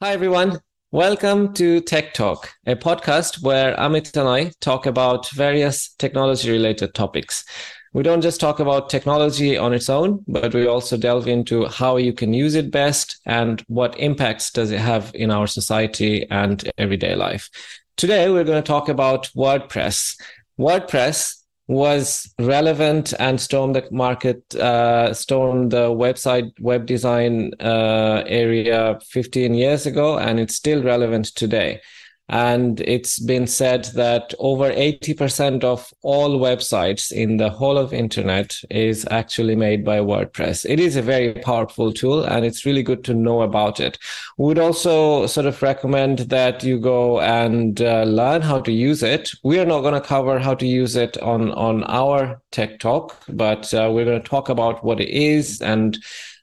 [0.00, 0.60] Hi, everyone.
[0.92, 6.94] Welcome to Tech Talk, a podcast where Amit and I talk about various technology related
[6.94, 7.44] topics.
[7.92, 11.96] We don't just talk about technology on its own, but we also delve into how
[11.96, 16.70] you can use it best and what impacts does it have in our society and
[16.78, 17.50] everyday life.
[17.96, 20.16] Today, we're going to talk about WordPress.
[20.60, 21.37] WordPress
[21.68, 29.52] was relevant and stormed the market, uh, stormed the website web design uh, area 15
[29.54, 31.80] years ago, and it's still relevant today.
[32.28, 38.54] And it's been said that over 80% of all websites in the whole of internet
[38.70, 40.68] is actually made by WordPress.
[40.68, 43.98] It is a very powerful tool and it's really good to know about it.
[44.36, 49.02] We would also sort of recommend that you go and uh, learn how to use
[49.02, 49.30] it.
[49.42, 53.16] We are not going to cover how to use it on, on our tech talk,
[53.28, 55.98] but uh, we're going to talk about what it is and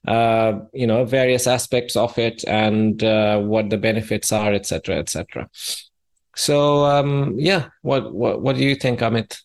[0.07, 5.49] uh, you know various aspects of it and uh, what the benefits are etc etc
[6.35, 9.41] so um, yeah what, what what do you think amit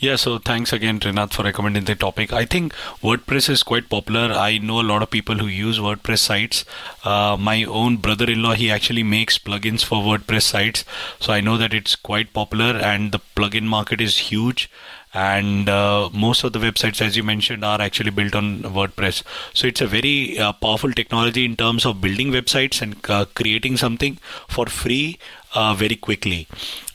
[0.00, 2.32] yeah, so thanks again, Rinat, for recommending the topic.
[2.32, 4.32] I think WordPress is quite popular.
[4.32, 6.64] I know a lot of people who use WordPress sites.
[7.02, 10.84] Uh, my own brother-in-law, he actually makes plugins for WordPress sites,
[11.18, 14.70] so I know that it's quite popular, and the plugin market is huge
[15.18, 19.22] and uh, most of the websites as you mentioned are actually built on wordpress.
[19.52, 23.78] So it's a very uh, powerful technology in terms of building websites and uh, creating
[23.78, 25.18] something for free
[25.54, 26.46] uh, very quickly.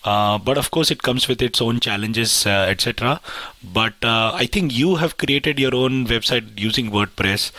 [0.05, 3.21] Uh, but of course it comes with its own challenges uh, etc
[3.73, 7.51] but i think you have created your own website using wordpress.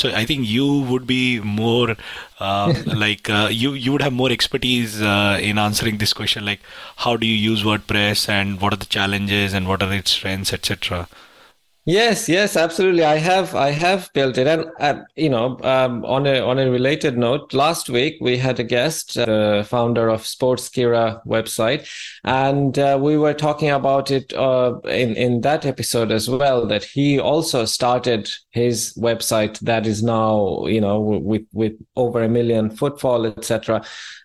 [0.00, 1.96] So i think you would be more
[2.86, 6.60] like uh, you you would have more expertise uh, in answering this question like
[6.96, 10.52] how do you use wordpress and what are the challenges and what are its strengths
[10.52, 11.06] etc
[11.90, 13.02] Yes, yes, absolutely.
[13.02, 16.70] I have, I have built it, and uh, you know, um, on a on a
[16.70, 21.88] related note, last week we had a guest, the founder of Sportskeeda website,
[22.22, 26.64] and uh, we were talking about it uh, in in that episode as well.
[26.64, 32.28] That he also started his website that is now, you know, with with over a
[32.28, 33.82] million footfall, etc.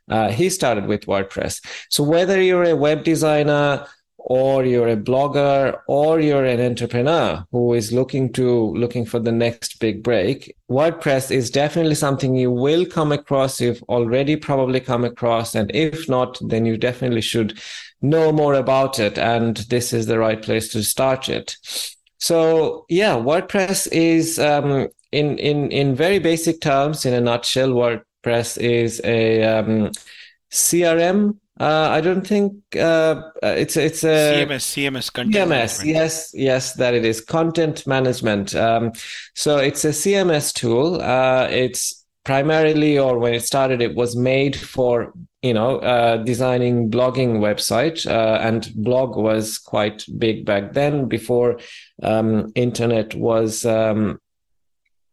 [0.08, 1.66] Uh, he started with WordPress.
[1.90, 3.88] So whether you're a web designer
[4.28, 9.32] or you're a blogger or you're an entrepreneur who is looking to looking for the
[9.32, 15.06] next big break wordpress is definitely something you will come across you've already probably come
[15.06, 17.60] across and if not then you definitely should
[18.02, 21.56] know more about it and this is the right place to start it.
[22.18, 28.58] So yeah wordpress is um, in in in very basic terms in a nutshell wordpress
[28.58, 29.92] is a um,
[30.52, 35.88] crm uh, I don't think uh, it's it's a CMS CMS content CMS management.
[35.88, 38.54] yes yes that it is content management.
[38.56, 38.92] Um,
[39.36, 41.02] so it's a CMS tool.
[41.02, 46.90] Uh, it's primarily or when it started it was made for you know uh, designing
[46.90, 51.60] blogging website uh, and blog was quite big back then before
[52.04, 54.20] um, internet was um,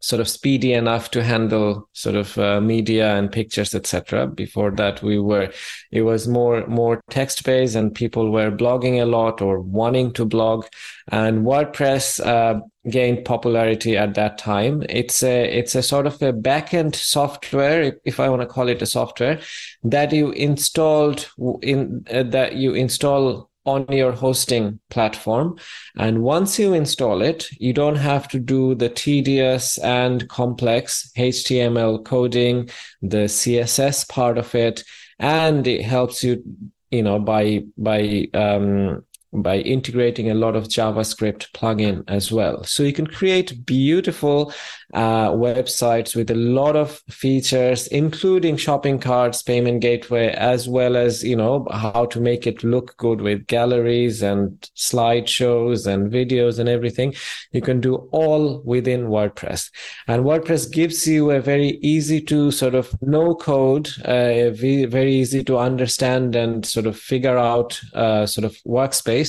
[0.02, 5.02] sort of speedy enough to handle sort of uh, media and pictures etc before that
[5.02, 5.50] we were
[5.90, 10.24] it was more more text based and people were blogging a lot or wanting to
[10.24, 10.66] blog.
[11.08, 14.84] And wordpress uh, gained popularity at that time.
[14.88, 18.82] It's a it's a sort of a backend software if, i want to call it
[18.82, 19.40] a software
[19.84, 21.28] that you installed
[21.62, 25.58] in uh, that you install on your hosting platform.
[25.96, 32.04] And once you install it, you don't have to do the tedious and complex HTML
[32.04, 34.84] coding, the CSS part of it.
[35.18, 36.42] And it helps you,
[36.90, 42.64] you know, by, by, um, by integrating a lot of JavaScript plugin as well.
[42.64, 44.52] So you can create beautiful
[44.92, 51.24] uh, websites with a lot of features, including shopping carts, payment gateway, as well as,
[51.24, 56.68] you know, how to make it look good with galleries and slideshows and videos and
[56.68, 57.14] everything.
[57.52, 59.70] You can do all within WordPress.
[60.08, 65.42] And WordPress gives you a very easy to sort of no code, uh, very easy
[65.44, 69.21] to understand and sort of figure out uh, sort of workspace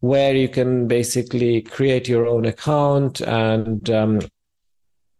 [0.00, 4.20] where you can basically create your own account and um,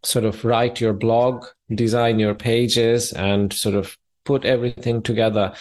[0.05, 5.53] sort of write your blog, design your pages, and sort of put everything together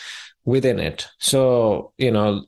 [0.45, 1.07] within it.
[1.19, 2.45] So, you know,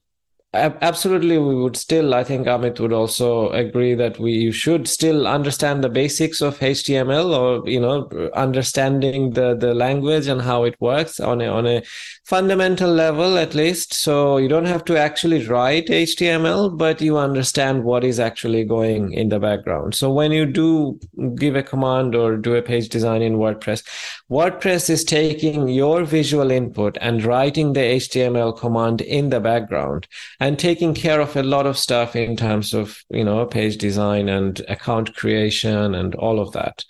[0.53, 5.83] absolutely we would still i think amit would also agree that we should still understand
[5.83, 11.19] the basics of html or you know understanding the the language and how it works
[11.19, 11.83] on a on a
[12.29, 13.95] fundamental level at least.
[13.95, 19.13] So you don't have to actually write html but you understand what is actually going
[19.13, 19.95] in the background.
[19.95, 20.99] So when you do
[21.35, 23.83] give a command or do a page design in wordpress
[24.29, 30.07] wordpress is taking your visual input and writing the html command in the background
[30.39, 34.29] and taking care of a lot of stuff in terms of you know page design
[34.29, 36.85] and account creation and all of that.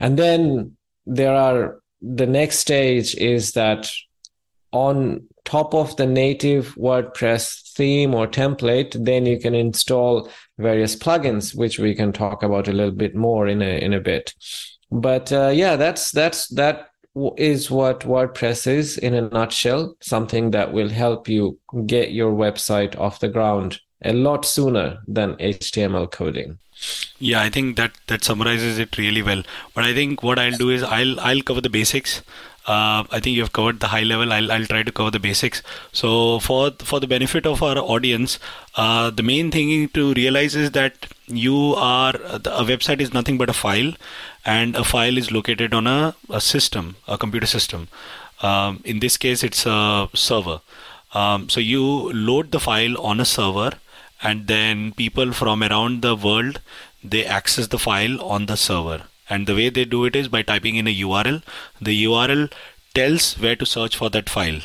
[0.00, 3.90] And then there are the next stage is that
[4.72, 10.28] on top of the native wordpress theme or template then you can install
[10.58, 14.00] various plugins which we can talk about a little bit more in a in a
[14.00, 14.34] bit
[14.90, 16.90] but uh, yeah that's that's that
[17.36, 22.98] is what WordPress is in a nutshell, something that will help you get your website
[22.98, 26.58] off the ground a lot sooner than HTML coding.
[27.18, 29.42] Yeah, I think that that summarizes it really well.
[29.74, 32.22] But I think what I'll do is I'll I'll cover the basics.
[32.68, 34.32] Uh, I think you've covered the high level.
[34.32, 35.62] I'll, I'll try to cover the basics.
[35.90, 38.38] So for for the benefit of our audience,
[38.76, 42.14] uh, the main thing to realize is that you are
[42.60, 43.94] a website is nothing but a file,
[44.44, 47.88] and a file is located on a, a system, a computer system.
[48.42, 50.60] Um, in this case, it's a server.
[51.14, 53.72] Um, so you load the file on a server,
[54.22, 56.60] and then people from around the world
[57.02, 60.42] they access the file on the server and the way they do it is by
[60.42, 61.42] typing in a url
[61.80, 62.50] the url
[62.94, 64.60] tells where to search for that file.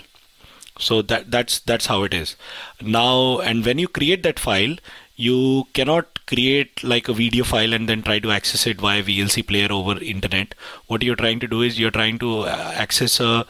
[0.80, 2.36] So that that's that's how it is.
[2.82, 4.76] Now and when you create that file
[5.16, 9.46] you cannot create like a video file and then try to access it via VLC
[9.46, 10.56] player over internet.
[10.88, 13.46] What you're trying to do is you're trying to uh, access a,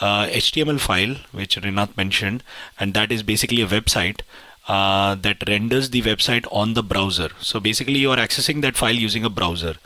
[0.00, 2.44] a HTML file, which Rinat mentioned,
[2.78, 4.20] and that is basically a website
[4.68, 7.30] uh, that renders the website on the browser.
[7.40, 9.76] So basically, you are accessing that file using a browser.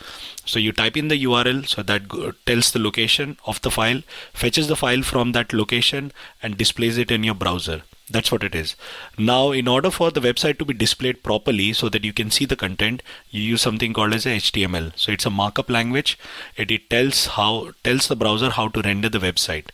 [0.45, 2.03] So you type in the URL, so that
[2.47, 4.03] tells the location of the file,
[4.35, 6.13] fetches the file from that location,
[6.43, 7.83] and displays it in your browser.
[8.11, 8.75] That's what it is.
[9.17, 12.45] Now, in order for the website to be displayed properly so that you can see
[12.45, 14.93] the content, you use something called as HTML.
[14.97, 16.19] So it's a markup language.
[16.57, 19.69] It, it tells how tells the browser how to render the website.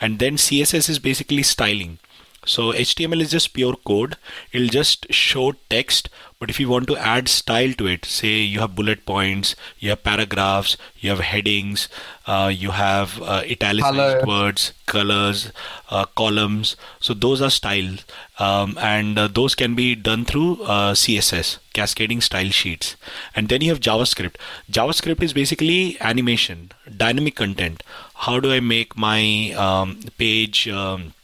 [0.00, 1.98] And then CSS is basically styling.
[2.44, 4.16] So HTML is just pure code.
[4.50, 6.08] It'll just show text,
[6.40, 9.90] but if you want to add style to it, say you have bullet points, you
[9.90, 11.88] have paragraphs, you have headings,
[12.26, 14.24] uh, you have uh, italicized Color.
[14.26, 15.52] words, colors,
[15.88, 16.74] uh, columns.
[16.98, 18.04] So those are styles,
[18.40, 22.96] um, and uh, those can be done through uh, CSS, cascading style sheets.
[23.36, 24.34] And then you have JavaScript.
[24.68, 27.84] JavaScript is basically animation, dynamic content.
[28.14, 30.68] How do I make my um, page?
[30.68, 31.14] Um,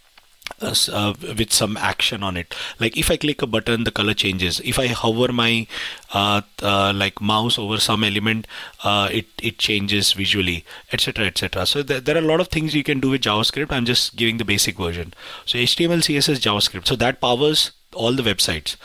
[0.60, 2.54] uh, uh, with some action on it.
[2.78, 4.60] Like if i click a button the color changes.
[4.64, 5.66] If i hover my
[6.12, 8.46] uh, uh like mouse over some element
[8.84, 12.74] uh, it it changes visually etc etc so th- there are a lot of things
[12.74, 13.72] you can do with javascript.
[13.72, 15.14] I'm just giving the basic version.
[15.46, 16.86] So html css javascript.
[16.86, 18.76] So that powers all the websites.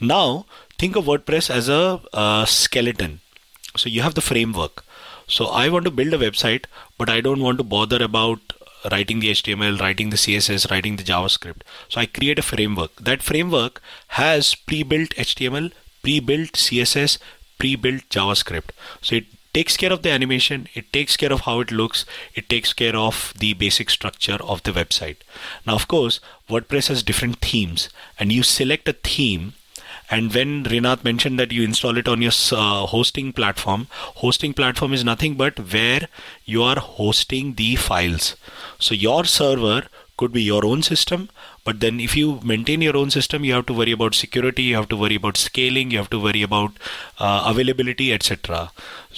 [0.00, 0.46] Now
[0.78, 3.20] think of wordpress as a uh, skeleton.
[3.76, 4.84] So you have the framework.
[5.26, 6.64] So I want to build a website,
[6.98, 8.40] but I don't want to bother about
[8.90, 11.62] writing the HTML, writing the CSS, writing the JavaScript.
[11.88, 12.96] So I create a framework.
[12.96, 17.18] That framework has pre-built HTML, pre-built CSS,
[17.58, 18.70] pre-built JavaScript.
[19.00, 22.48] So it takes care of the animation, it takes care of how it looks, it
[22.48, 25.16] takes care of the basic structure of the website.
[25.66, 27.88] Now, of course, WordPress has different themes,
[28.18, 29.52] and you select a theme
[30.12, 33.86] and when Rinat mentioned that you install it on your uh, hosting platform,
[34.22, 36.06] hosting platform is nothing but where
[36.44, 38.36] you are hosting the files.
[38.78, 39.86] So your server
[40.18, 41.30] could be your own system,
[41.64, 44.76] but then if you maintain your own system, you have to worry about security, you
[44.76, 46.72] have to worry about scaling, you have to worry about
[47.18, 48.70] uh, availability, etc.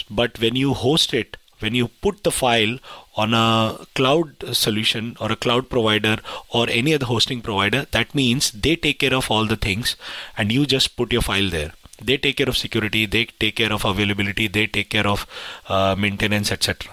[0.09, 2.79] But when you host it, when you put the file
[3.17, 6.19] on a cloud solution or a cloud provider
[6.51, 9.97] or any other hosting provider, that means they take care of all the things
[10.37, 11.73] and you just put your file there.
[12.03, 15.27] They take care of security, they take care of availability, they take care of
[15.69, 16.93] uh, maintenance, etc.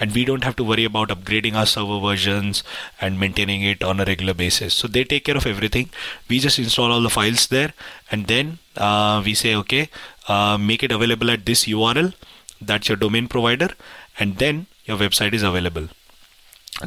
[0.00, 2.64] And we don't have to worry about upgrading our server versions
[3.00, 4.74] and maintaining it on a regular basis.
[4.74, 5.90] So they take care of everything.
[6.28, 7.74] We just install all the files there
[8.10, 9.88] and then uh, we say, okay,
[10.26, 12.12] uh, make it available at this URL.
[12.60, 13.70] That's your domain provider.
[14.18, 15.88] And then your website is available.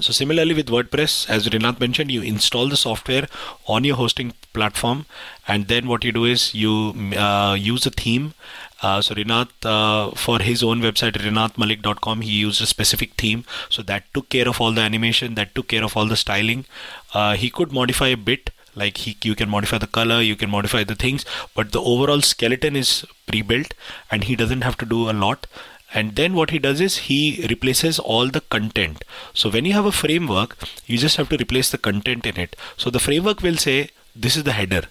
[0.01, 3.27] So similarly with WordPress, as Rinat mentioned, you install the software
[3.67, 5.05] on your hosting platform,
[5.47, 8.33] and then what you do is you uh, use a theme.
[8.81, 13.45] Uh, so Rinat, uh, for his own website, rinatmalik.com, he used a specific theme.
[13.69, 16.65] So that took care of all the animation, that took care of all the styling.
[17.13, 20.49] Uh, he could modify a bit like he you can modify the color you can
[20.49, 21.25] modify the things
[21.55, 23.73] but the overall skeleton is pre-built
[24.11, 25.47] and he doesn't have to do a lot.
[25.95, 29.03] And then what he does is he replaces all the content.
[29.35, 32.55] So when you have a framework you just have to replace the content in it.
[32.77, 34.83] So the framework will say this is the header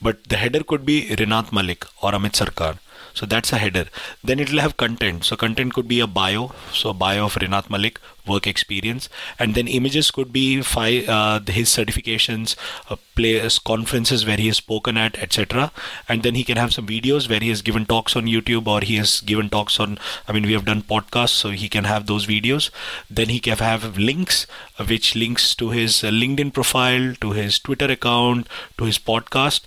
[0.00, 2.78] but the header could be Rinat Malik or Amit Sarkar
[3.14, 3.86] so that's a header.
[4.22, 5.24] Then it will have content.
[5.24, 6.52] So content could be a bio.
[6.72, 11.68] So bio of Rinat Malik, work experience, and then images could be five, uh, his
[11.68, 12.56] certifications,
[12.90, 15.70] uh, players, conferences where he has spoken at, etc.
[16.08, 18.80] And then he can have some videos where he has given talks on YouTube or
[18.80, 19.98] he has given talks on.
[20.26, 22.70] I mean, we have done podcasts, so he can have those videos.
[23.08, 27.60] Then he can have links, uh, which links to his uh, LinkedIn profile, to his
[27.60, 29.60] Twitter account, to his podcast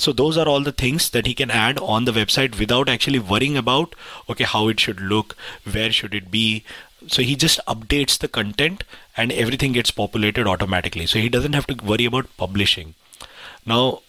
[0.00, 3.18] so those are all the things that he can add on the website without actually
[3.18, 3.94] worrying about
[4.28, 5.36] okay how it should look,
[5.70, 6.64] where should it be.
[7.06, 8.84] So he just updates the content
[9.16, 11.06] and everything gets populated automatically.
[11.06, 12.94] So he doesn't have to worry about publishing.
[13.64, 14.02] Now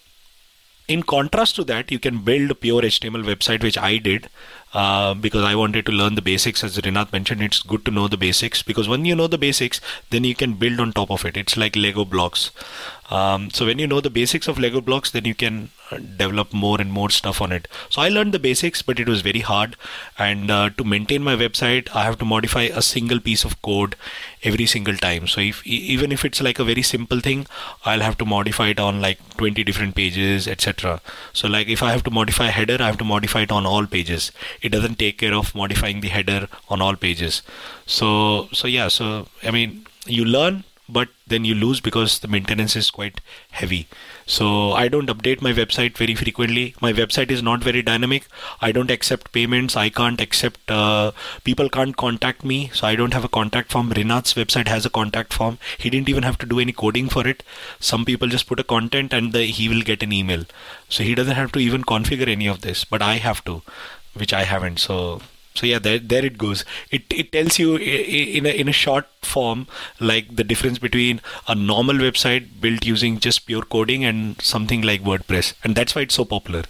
[0.87, 4.29] in contrast to that, you can build a pure HTML website, which I did
[4.73, 6.63] uh, because I wanted to learn the basics.
[6.63, 9.79] As Rinat mentioned, it's good to know the basics because when you know the basics,
[10.09, 11.37] then you can build on top of it.
[11.37, 12.51] It's like Lego blocks.
[13.11, 16.53] Um, so when you know the basics of Lego blocks, then you can uh, develop
[16.53, 17.67] more and more stuff on it.
[17.89, 19.75] So I learned the basics, but it was very hard.
[20.17, 23.97] And uh, to maintain my website, I have to modify a single piece of code
[24.43, 25.27] every single time.
[25.27, 27.47] So if even if it's like a very simple thing,
[27.83, 31.01] I'll have to modify it on like 20 different pages, etc.
[31.33, 33.65] So like if I have to modify a header, I have to modify it on
[33.65, 34.31] all pages.
[34.61, 37.41] It doesn't take care of modifying the header on all pages.
[37.85, 38.87] So so yeah.
[38.87, 43.21] So I mean, you learn but then you lose because the maintenance is quite
[43.51, 43.87] heavy.
[44.25, 46.75] So I don't update my website very frequently.
[46.81, 48.27] My website is not very dynamic.
[48.61, 49.75] I don't accept payments.
[49.75, 51.11] I can't accept uh,
[51.43, 52.69] people can't contact me.
[52.73, 53.91] So I don't have a contact form.
[53.91, 55.57] Rinat's website has a contact form.
[55.77, 57.43] He didn't even have to do any coding for it.
[57.79, 60.45] Some people just put a content and the, he will get an email.
[60.89, 63.61] So he doesn't have to even configure any of this, but I have to,
[64.13, 64.79] which I haven't.
[64.79, 65.21] So
[65.53, 66.63] so yeah there, there it goes.
[66.91, 69.67] It it tells you in a in a short form
[69.99, 75.03] like the difference between a normal website built using just pure coding and something like
[75.03, 75.53] wordpress.
[75.63, 76.63] And that's why it's so popular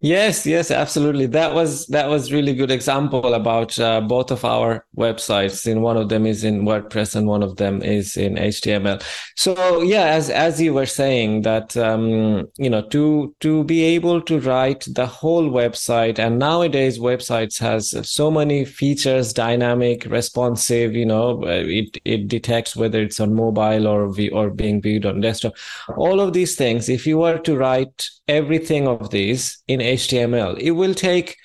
[0.00, 1.24] Yes, yes, absolutely.
[1.24, 5.66] That was that was really good example about uh, both of our websites.
[5.66, 9.02] In one of them is in WordPress, and one of them is in HTML.
[9.36, 14.20] So yeah, as as you were saying that um, you know to to be able
[14.22, 20.94] to write the whole website, and nowadays websites has so many features, dynamic, responsive.
[20.94, 25.22] You know, uh, it it detects whether it's on mobile or or being viewed on
[25.22, 25.54] desktop.
[25.96, 26.90] All of these things.
[26.90, 30.58] If you were to write everything of these in HTML.
[30.58, 31.36] It will take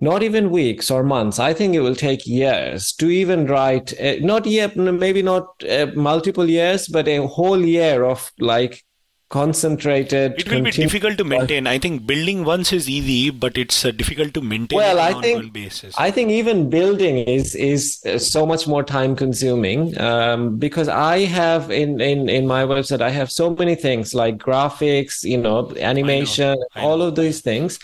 [0.00, 1.38] not even weeks or months.
[1.38, 5.86] I think it will take years to even write, uh, not yet, maybe not uh,
[5.94, 8.84] multiple years, but a whole year of like
[9.28, 10.34] concentrated.
[10.38, 11.66] It will be difficult to maintain.
[11.66, 15.20] I think building once is easy, but it's uh, difficult to maintain well, on I
[15.20, 15.94] think, basis.
[15.98, 21.20] I think even building is is uh, so much more time consuming um, because I
[21.20, 25.72] have in, in in my website I have so many things like graphics, you know,
[25.78, 26.66] animation, know.
[26.74, 26.88] I know.
[26.88, 27.78] all of these things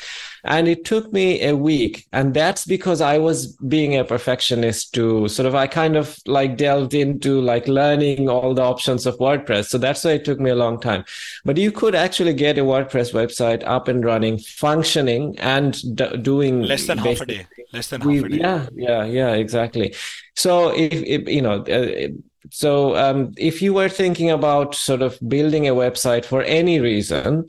[0.44, 2.06] and it took me a week.
[2.12, 5.28] And that's because I was being a perfectionist too.
[5.28, 9.66] Sort of, I kind of like delved into like learning all the options of WordPress.
[9.66, 11.04] So that's why it took me a long time.
[11.44, 16.62] But you could actually get a WordPress website up and running, functioning and d- doing
[16.62, 17.46] less than half a day.
[17.72, 18.38] Less than half a day.
[18.38, 19.94] Yeah, yeah, yeah, exactly.
[20.34, 22.08] So if, if you know, uh,
[22.50, 27.46] so um, if you were thinking about sort of building a website for any reason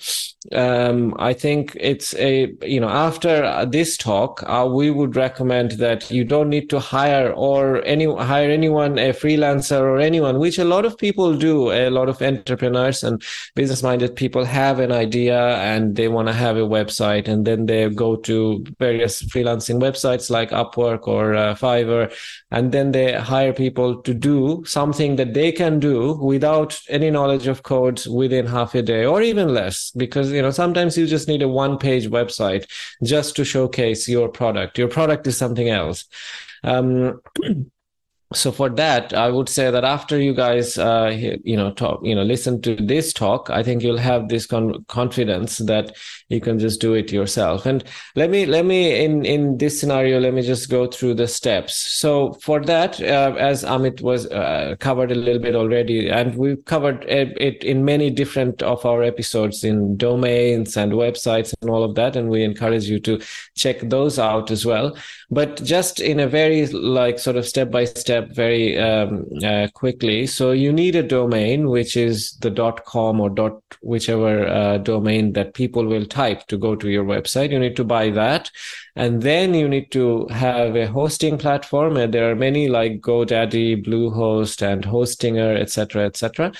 [0.52, 6.12] um, i think it's a you know after this talk uh, we would recommend that
[6.12, 10.66] you don't need to hire or any hire anyone a freelancer or anyone which a
[10.66, 11.72] lot of people do.
[11.72, 13.24] A lot of entrepreneurs and
[13.56, 17.66] business minded people have an idea and they want to have a website and then
[17.66, 22.14] they go to various freelancing websites like upwork or uh, fiverr
[22.52, 27.48] and then they hire people to do something that they can do without any knowledge
[27.48, 29.92] of code within half a day or even less.
[29.92, 32.70] Because you know sometimes you just need a one page website
[33.04, 34.78] just to showcase your product.
[34.78, 36.06] Your product is something else.
[36.64, 37.22] Um,
[38.34, 41.12] so for that i would say that after you guys uh,
[41.44, 44.84] you know talk you know listen to this talk i think you'll have this con-
[44.88, 45.96] confidence that
[46.34, 47.66] you can just do it yourself.
[47.66, 47.84] And
[48.16, 51.76] let me let me in in this scenario let me just go through the steps.
[51.76, 56.64] So for that uh, as amit was uh, covered a little bit already and we've
[56.66, 61.96] covered it in many different of our episodes in domains and websites and all of
[61.96, 63.22] that and we encourage you to
[63.56, 64.98] check those out as well.
[65.30, 69.68] But just in a very like sort of step by step step very um, uh,
[69.74, 70.28] quickly.
[70.28, 72.52] So you need a domain, which is the
[72.86, 77.52] .com or dot whichever uh, domain that people will type to go to your website.
[77.52, 78.52] You need to buy that,
[78.96, 81.98] and then you need to have a hosting platform.
[81.98, 86.52] And there are many like GoDaddy, Bluehost, and Hostinger, etc., etc.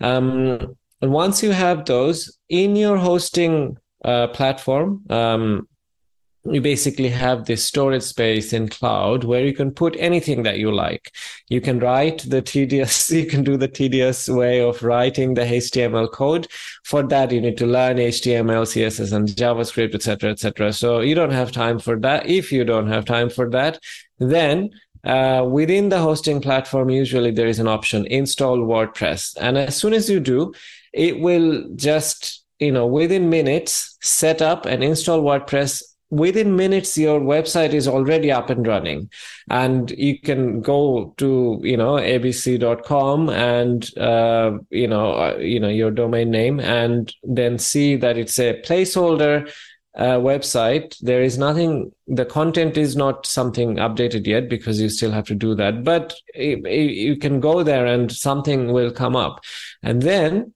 [0.00, 5.68] Um, and once you have those in your hosting uh, platform, um,
[6.50, 10.70] you basically have this storage space in cloud where you can put anything that you
[10.70, 11.10] like.
[11.48, 16.10] You can write the tedious, you can do the tedious way of writing the HTML
[16.12, 16.46] code.
[16.84, 20.72] For that, you need to learn HTML, CSS, and JavaScript, etc., etc.
[20.74, 22.26] So you don't have time for that.
[22.26, 23.78] If you don't have time for that,
[24.18, 24.70] then
[25.04, 29.36] uh, within the hosting platform, usually there is an option install WordPress.
[29.40, 30.52] And as soon as you do,
[30.92, 35.82] it will just, you know, within minutes set up and install WordPress
[36.14, 39.10] within minutes your website is already up and running.
[39.50, 45.68] And you can go to you know abc.com and uh, you know uh, you know
[45.68, 49.52] your domain name and then see that it's a placeholder
[49.96, 50.96] uh, website.
[51.00, 55.34] There is nothing the content is not something updated yet because you still have to
[55.34, 55.84] do that.
[55.84, 59.42] But it, it, you can go there and something will come up.
[59.82, 60.53] And then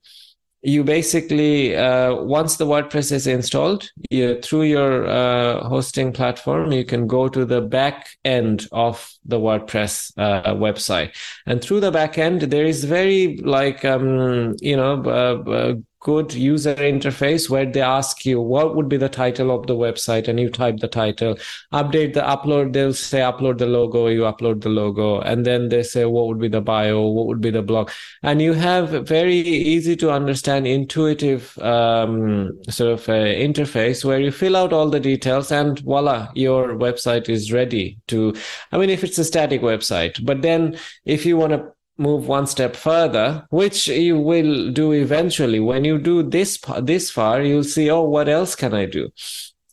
[0.62, 6.84] you basically uh, once the wordpress is installed you, through your uh, hosting platform you
[6.84, 11.14] can go to the back end of the wordpress uh, website.
[11.46, 16.32] And through the back end there is very like um, you know uh, uh, good
[16.32, 20.38] user interface where they ask you what would be the title of the website and
[20.38, 21.36] you type the title
[21.72, 25.82] update the upload they'll say upload the logo you upload the logo and then they
[25.82, 27.90] say what would be the bio what would be the blog.
[28.22, 34.30] And you have very easy to understand intuitive um, sort of uh, interface where you
[34.30, 38.34] fill out all the details and voila your website is ready to
[38.72, 42.46] i mean if it's a static website but then if you want to move one
[42.46, 45.60] step further, which you will do eventually.
[45.60, 49.10] When you do this this far, you'll see, oh, what else can I do?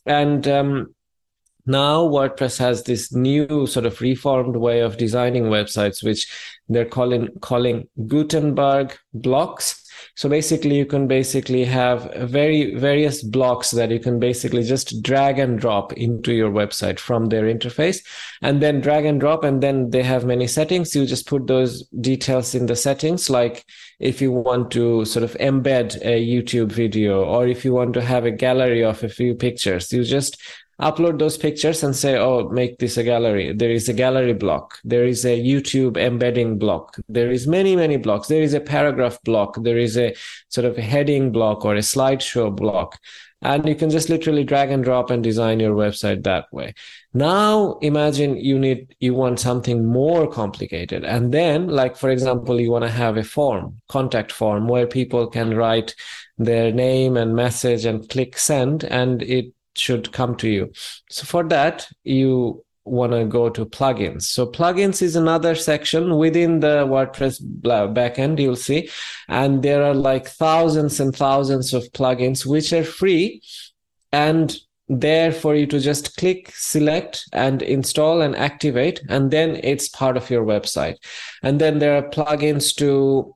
[0.04, 0.94] And um,
[1.66, 6.26] now WordPress has this new sort of reformed way of designing websites, which
[6.68, 9.85] they're calling calling Gutenberg blocks.
[10.14, 15.38] So basically, you can basically have very various blocks that you can basically just drag
[15.38, 18.04] and drop into your website from their interface,
[18.42, 20.94] and then drag and drop, and then they have many settings.
[20.94, 23.64] You just put those details in the settings, like
[23.98, 28.02] if you want to sort of embed a YouTube video, or if you want to
[28.02, 30.40] have a gallery of a few pictures, you just
[30.80, 33.52] upload those pictures and say, oh, make this a gallery.
[33.52, 34.78] There is a gallery block.
[34.84, 36.98] There is a YouTube embedding block.
[37.08, 38.28] There is many, many blocks.
[38.28, 39.56] There is a paragraph block.
[39.62, 40.14] There is a
[40.48, 42.98] sort of a heading block or a slideshow block.
[43.42, 46.74] And you can just literally drag and drop and design your website that way.
[47.12, 51.04] Now imagine you need, you want something more complicated.
[51.04, 55.26] And then, like, for example, you want to have a form, contact form where people
[55.26, 55.94] can write
[56.38, 60.72] their name and message and click send and it should come to you.
[61.10, 64.22] So for that, you want to go to plugins.
[64.22, 68.88] So plugins is another section within the WordPress backend, you'll see.
[69.28, 73.42] And there are like thousands and thousands of plugins which are free
[74.12, 74.56] and
[74.88, 79.02] there for you to just click, select and install and activate.
[79.08, 80.96] And then it's part of your website.
[81.42, 83.35] And then there are plugins to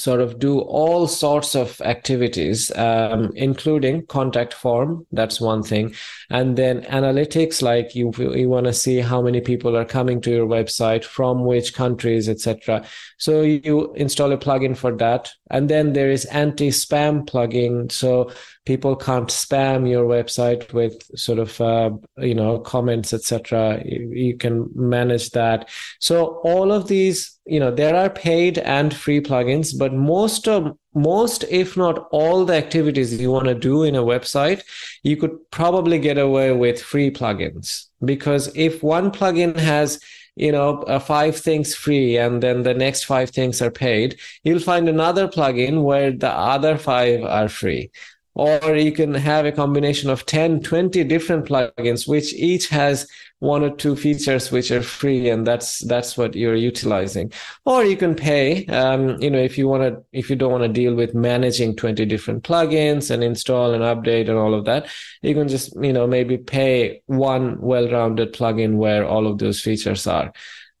[0.00, 5.06] sort of do all sorts of activities, um, including contact form.
[5.12, 5.94] That's one thing.
[6.30, 10.30] And then analytics, like you, you want to see how many people are coming to
[10.30, 12.84] your website from which countries, etc.
[13.18, 15.32] So you install a plugin for that.
[15.50, 17.92] And then there is anti-spam plugin.
[17.92, 18.32] So
[18.66, 23.82] people can't spam your website with sort of, uh, you know, comments, etc.
[23.84, 25.68] You, can manage that.
[25.98, 30.76] So all of these you know there are paid and free plugins but most of
[30.94, 34.62] most if not all the activities you want to do in a website
[35.02, 39.98] you could probably get away with free plugins because if one plugin has
[40.36, 44.66] you know uh, five things free and then the next five things are paid you'll
[44.70, 47.90] find another plugin where the other five are free
[48.34, 53.06] or you can have a combination of 10 20 different plugins which each has
[53.40, 57.32] one or two features which are free and that's that's what you're utilizing.
[57.64, 60.62] Or you can pay um, you know if you want to if you don't want
[60.62, 64.88] to deal with managing 20 different plugins and install and update and all of that
[65.22, 70.06] you can just you know maybe pay one well-rounded plugin where all of those features
[70.06, 70.32] are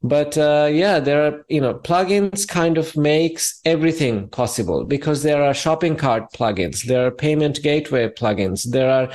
[0.02, 5.42] but uh, yeah there are you know plugins kind of makes everything possible because there
[5.42, 9.10] are shopping cart plugins there are payment gateway plugins there are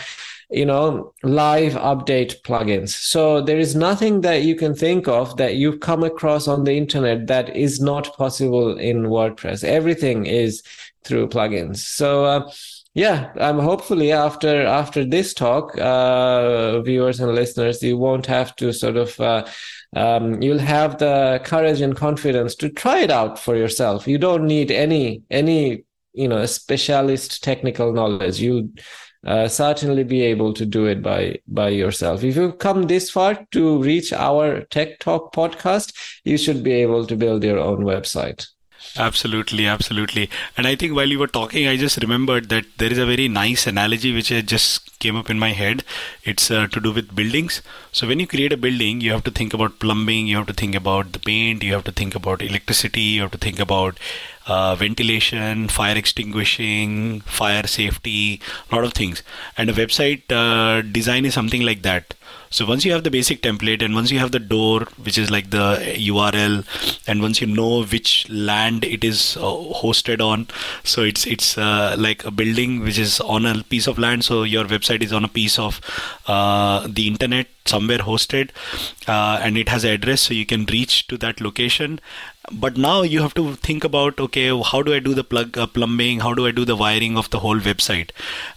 [0.50, 2.90] you know, live update plugins.
[2.90, 6.78] So there is nothing that you can think of that you've come across on the
[6.78, 9.64] internet that is not possible in WordPress.
[9.64, 10.62] Everything is
[11.04, 11.78] through plugins.
[11.78, 12.52] So, uh,
[12.94, 18.72] yeah, um, hopefully after after this talk, uh, viewers and listeners, you won't have to
[18.72, 19.46] sort of uh,
[19.96, 24.08] um, you'll have the courage and confidence to try it out for yourself.
[24.08, 28.40] You don't need any any you know specialist technical knowledge.
[28.40, 28.70] You'll
[29.26, 32.24] uh, certainly be able to do it by by yourself.
[32.24, 35.94] If you've come this far to reach our Tech Talk podcast,
[36.26, 38.48] you should be able to build your own website.
[38.98, 40.30] Absolutely, absolutely.
[40.58, 43.28] And I think while you were talking, I just remembered that there is a very
[43.28, 45.84] nice analogy which just came up in my head.
[46.24, 47.62] It's uh, to do with buildings.
[47.92, 50.54] So when you create a building, you have to think about plumbing, you have to
[50.54, 53.98] think about the paint, you have to think about electricity, you have to think about
[54.48, 59.24] uh, ventilation, fire extinguishing, fire safety, a lot of things.
[59.58, 62.14] And a website uh, design is something like that.
[62.50, 65.30] So once you have the basic template and once you have the door, which is
[65.30, 66.64] like the URL,
[67.08, 70.48] and once you know which land it is uh, hosted on,
[70.84, 74.24] so it's it's uh, like a building which is on a piece of land.
[74.24, 75.82] So your website is on a piece of
[76.28, 78.52] uh, the internet somewhere hosted,
[79.08, 82.00] uh, and it has an address, so you can reach to that location
[82.52, 85.66] but now you have to think about okay how do i do the plug uh,
[85.68, 86.20] plumbing?
[86.20, 88.12] How do i do the wiring of the whole website?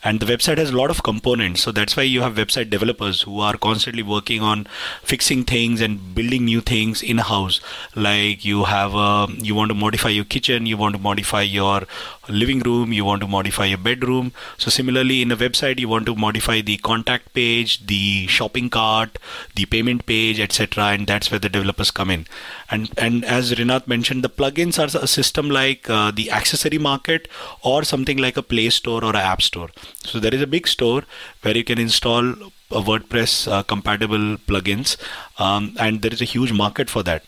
[0.04, 1.62] And the website has a lot of components.
[1.62, 4.66] So that's why you have website developers who are constantly working on
[5.02, 7.60] fixing things and building new things in house
[7.94, 11.82] like you have a you want to modify your kitchen you want to modify your
[12.28, 14.32] living room you want to modify your bedroom.
[14.56, 19.18] So similarly in a website you want to modify the contact page the shopping cart
[19.54, 22.26] the payment page etc and that's where the developers come in.
[22.70, 27.28] And and as Rinat mentioned the plugins are a system like uh, the accessory market
[27.62, 29.70] or something like a play store or an app store.
[30.04, 31.02] So there is a big store
[31.42, 32.30] where you can install
[32.70, 34.96] a WordPress uh, compatible plugins
[35.38, 37.24] um, and there is a huge market for that.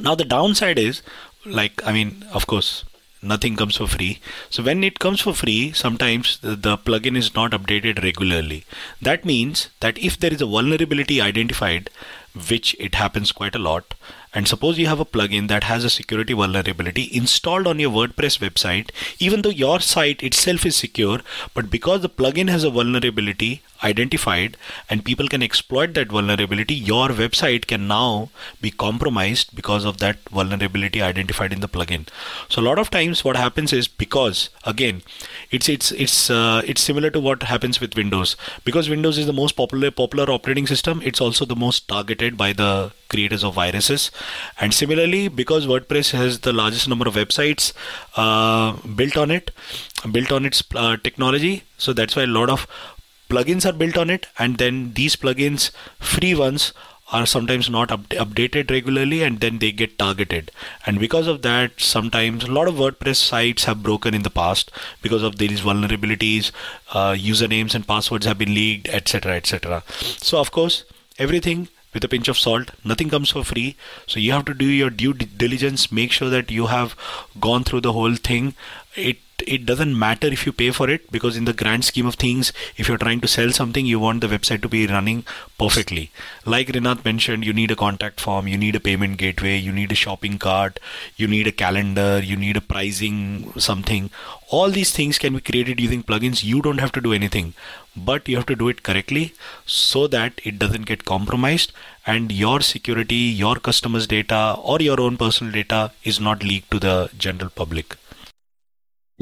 [0.00, 1.02] Now the downside is
[1.46, 2.84] like i mean of course
[3.22, 4.18] nothing comes for free.
[4.48, 8.64] So when it comes for free sometimes the, the, plugin is not updated regularly.
[9.00, 11.90] That means that if there is a vulnerability identified
[12.48, 13.94] which it happens quite a lot
[14.32, 18.38] and suppose you have a plugin that has a security vulnerability installed on your WordPress
[18.38, 21.20] website, even though your site itself is secure,
[21.54, 24.56] but because the plugin has a vulnerability identified
[24.88, 30.18] and people can exploit that vulnerability, your website can now be compromised because of that
[30.28, 32.06] vulnerability identified in the plugin.
[32.48, 35.02] So a lot of times what happens is because again,
[35.50, 38.36] it's it's it's uh, it's similar to what happens with Windows.
[38.64, 42.52] Because Windows is the most popular popular operating system, it's also the most targeted by
[42.52, 44.10] the creators of viruses.
[44.60, 47.72] And similarly, because WordPress has the largest number of websites
[48.16, 49.50] uh, built on it,
[50.10, 52.66] built on its uh, technology, so that's why a lot of
[53.28, 54.26] plugins are built on it.
[54.38, 56.72] And then these plugins, free ones,
[57.12, 60.50] are sometimes not up- updated regularly and then they get targeted
[60.86, 64.70] and because of that sometimes a lot of wordpress sites have broken in the past
[65.02, 66.52] because of these vulnerabilities
[66.92, 69.82] uh, usernames and passwords have been leaked etc etc
[70.28, 70.84] so of course
[71.18, 72.70] everything with a pinch of salt.
[72.84, 73.76] Nothing comes for free.
[74.06, 76.96] So you have to do your due diligence, make sure that you have
[77.38, 78.54] gone through the whole thing.
[78.94, 82.14] It it doesn't matter if you pay for it because in the grand scheme of
[82.14, 85.24] things if you're trying to sell something you want the website to be running
[85.58, 86.10] perfectly.
[86.44, 89.92] Like Rinat mentioned you need a contact form you need a payment gateway you need
[89.92, 90.78] a shopping cart
[91.16, 94.10] you need a calendar you need a pricing something.
[94.48, 96.42] All these things can be created using plugins.
[96.42, 97.54] You don't have to do anything
[97.96, 99.34] but you have to do it correctly
[99.66, 101.72] so that it doesn't get compromised
[102.06, 106.78] and your security your customers data or your own personal data is not leaked to
[106.78, 107.96] the general public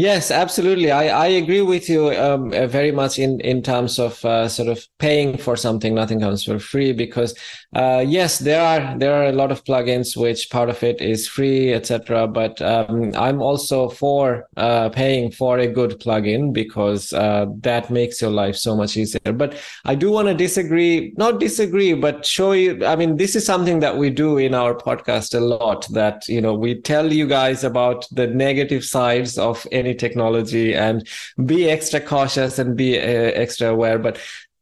[0.00, 0.92] Yes, absolutely.
[0.92, 4.68] I, I agree with you um, uh, very much in, in terms of uh, sort
[4.68, 5.92] of paying for something.
[5.92, 7.36] Nothing comes for free because
[7.74, 11.28] uh, yes, there are there are a lot of plugins which part of it is
[11.28, 12.26] free, etc.
[12.26, 18.22] But um, I'm also for uh, paying for a good plugin because uh, that makes
[18.22, 19.32] your life so much easier.
[19.34, 22.86] But I do want to disagree, not disagree, but show you.
[22.86, 25.86] I mean, this is something that we do in our podcast a lot.
[25.90, 31.06] That you know we tell you guys about the negative sides of any technology and
[31.44, 33.98] be extra cautious and be uh, extra aware.
[33.98, 34.18] But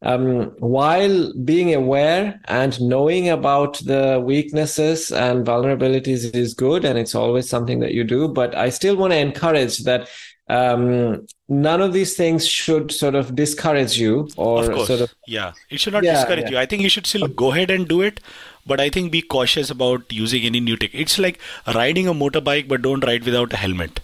[0.07, 7.15] um, while being aware and knowing about the weaknesses and vulnerabilities is good, and it's
[7.15, 8.29] always something that you do.
[8.29, 10.09] But I still want to encourage that
[10.49, 15.81] um, none of these things should sort of discourage you or sort of yeah it
[15.81, 16.51] should not yeah, discourage yeah.
[16.51, 18.21] you i think you should still go ahead and do it
[18.65, 21.41] but i think be cautious about using any new tech it's like
[21.75, 23.99] riding a motorbike but don't ride without a helmet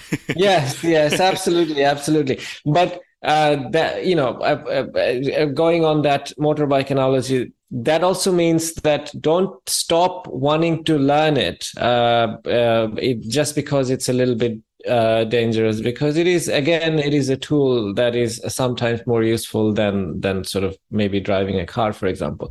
[0.36, 2.40] yes, yes, absolutely, absolutely.
[2.64, 8.32] But uh, that you know, uh, uh, uh, going on that motorbike analogy, that also
[8.32, 14.34] means that don't stop wanting to learn it, uh, it just because it's a little
[14.34, 14.58] bit
[14.88, 19.72] uh, dangerous because it is again it is a tool that is sometimes more useful
[19.72, 22.50] than than sort of maybe driving a car for example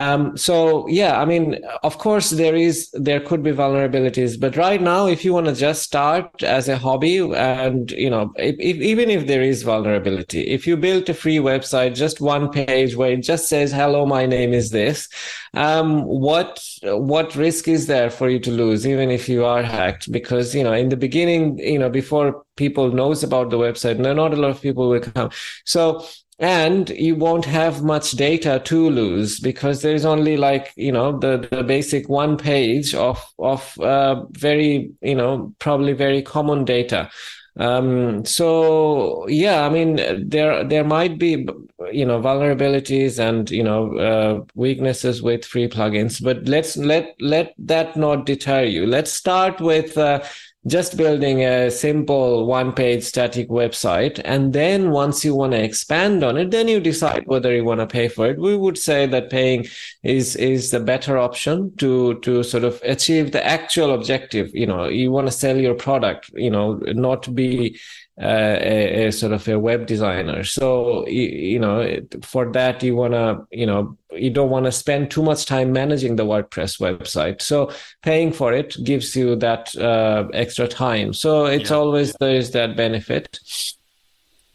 [0.00, 4.80] um, so yeah, I mean, of course there is there could be vulnerabilities, but right
[4.80, 8.76] now, if you want to just start as a hobby, and you know, if, if,
[8.76, 13.12] even if there is vulnerability, if you build a free website, just one page where
[13.12, 15.06] it just says "Hello, my name is this,"
[15.52, 20.10] um, what what risk is there for you to lose, even if you are hacked?
[20.10, 24.14] Because you know, in the beginning, you know, before people knows about the website, no,
[24.14, 25.30] not a lot of people will come.
[25.66, 26.06] So
[26.38, 31.48] and you won't have much data to lose because there's only like you know the,
[31.50, 37.10] the basic one page of of uh, very you know probably very common data.
[37.56, 39.94] Um, so yeah i mean
[40.28, 41.46] there there might be
[41.92, 47.54] you know vulnerabilities and you know uh, weaknesses with free plugins but let's let let
[47.58, 48.86] that not deter you.
[48.86, 50.24] Let's start with uh,
[50.66, 54.20] just building a simple one page static website.
[54.24, 57.80] And then once you want to expand on it, then you decide whether you want
[57.80, 58.38] to pay for it.
[58.38, 59.66] We would say that paying
[60.02, 64.54] is, is the better option to, to sort of achieve the actual objective.
[64.54, 67.78] You know, you want to sell your product, you know, not be
[68.20, 70.44] a, a, sort of a web designer.
[70.44, 74.72] So you, you know, for that you want to, you know, you don't want to
[74.72, 77.42] spend too much time managing the WordPress website.
[77.42, 77.72] So
[78.02, 81.12] paying for it gives you that uh, extra time.
[81.12, 81.76] So it's yeah.
[81.76, 83.38] always there is that benefit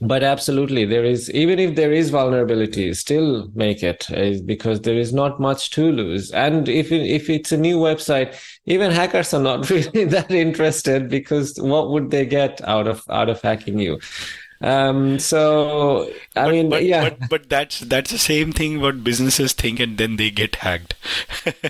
[0.02, 4.98] but absolutely there is even if there is vulnerability still make it eh, because there
[4.98, 6.32] is not much to lose.
[6.32, 8.36] And if if it's a new website
[8.66, 13.30] even hackers are not really that interested because what would they get out of out
[13.30, 14.00] of hacking you
[14.62, 19.06] um, so I but, mean, but, yeah, but, but, that's that's the same thing what
[19.06, 20.96] businesses think, and then they get hacked.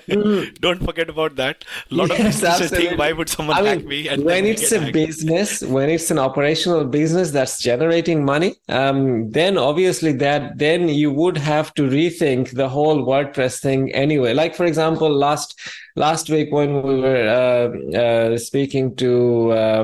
[0.08, 0.60] mm.
[0.60, 1.66] Don't forget about that.
[1.92, 2.88] A lot yes, of businesses absolutely.
[2.88, 4.08] think, why would someone I mean, hack me?
[4.08, 4.94] And when it's a hacked.
[4.94, 11.12] business, when it's an operational business that's generating money, um, then obviously that then you
[11.12, 14.34] would have to rethink the whole WordPress thing anyway.
[14.34, 15.60] Like for example, last
[15.96, 19.84] last week when we were uh, uh, speaking to uh,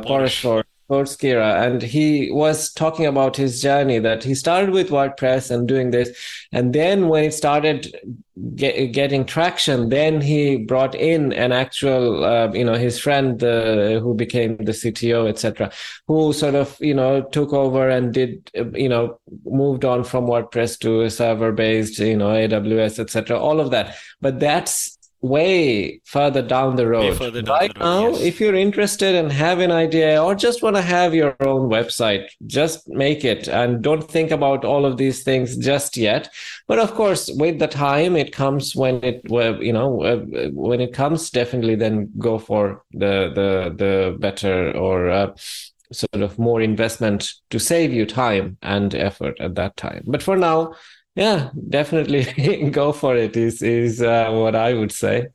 [0.89, 5.67] Porashore Skira, and he was talking about his journey that he started with WordPress and
[5.67, 6.17] doing this,
[6.51, 7.95] and then when it started
[8.55, 13.99] get, getting traction, then he brought in an actual, uh, you know, his friend uh,
[13.99, 15.71] who became the CTO, etc.,
[16.07, 20.79] who sort of, you know, took over and did, you know, moved on from WordPress
[20.79, 23.95] to a server-based, you know, AWS, etc., all of that.
[24.21, 24.94] But that's
[25.29, 27.19] way further down the road.
[27.19, 28.21] Down right the road, now, yes.
[28.21, 32.25] if you're interested and have an idea or just want to have your own website,
[32.45, 36.29] just make it and don't think about all of these things just yet.
[36.67, 40.17] But of course, with the time, it comes when it, you know, uh,
[40.51, 45.35] when it comes, definitely then go for the, the, the better or, uh,
[45.91, 50.03] sort of more investment to save you time and effort at that time.
[50.07, 50.73] But for now,
[51.15, 53.37] yeah, definitely go for it.
[53.37, 55.27] Is is uh, what I would say.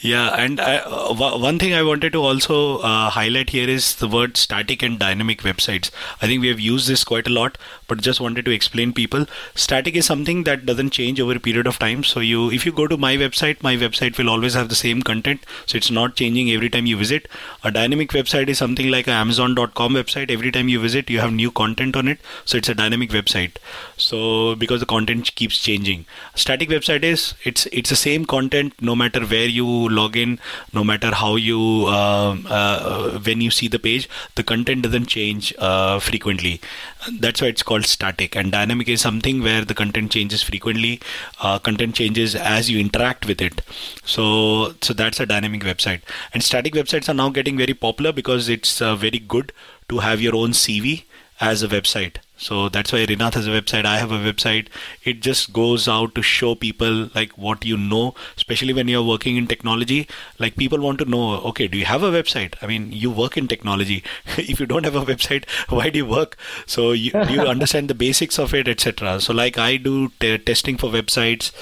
[0.00, 4.06] Yeah, and I, uh, one thing I wanted to also uh, highlight here is the
[4.06, 5.90] word static and dynamic websites.
[6.22, 7.58] I think we have used this quite a lot,
[7.88, 9.26] but just wanted to explain people.
[9.56, 12.04] Static is something that doesn't change over a period of time.
[12.04, 15.02] So you, if you go to my website, my website will always have the same
[15.02, 17.26] content, so it's not changing every time you visit.
[17.64, 20.30] A dynamic website is something like an Amazon.com website.
[20.30, 23.56] Every time you visit, you have new content on it, so it's a dynamic website.
[23.96, 26.06] So because the content keeps changing,
[26.36, 30.38] static website is it's it's the same content no matter where you you log in,
[30.72, 35.52] no matter how you uh, uh, when you see the page, the content doesn't change
[35.58, 36.60] uh, frequently.
[37.18, 38.36] That's why it's called static.
[38.36, 41.00] And dynamic is something where the content changes frequently.
[41.40, 43.62] Uh, content changes as you interact with it.
[44.04, 46.02] So so that's a dynamic website.
[46.32, 49.52] And static websites are now getting very popular because it's uh, very good
[49.88, 51.04] to have your own CV
[51.40, 52.23] as a website.
[52.36, 53.84] So that's why Rinat has a website.
[53.84, 54.66] I have a website.
[55.04, 59.36] It just goes out to show people like what you know, especially when you're working
[59.36, 60.08] in technology.
[60.38, 62.54] Like people want to know, okay, do you have a website?
[62.60, 64.02] I mean, you work in technology.
[64.36, 66.36] if you don't have a website, why do you work?
[66.66, 69.20] So you, you understand the basics of it, etc.
[69.20, 71.52] So like I do t- testing for websites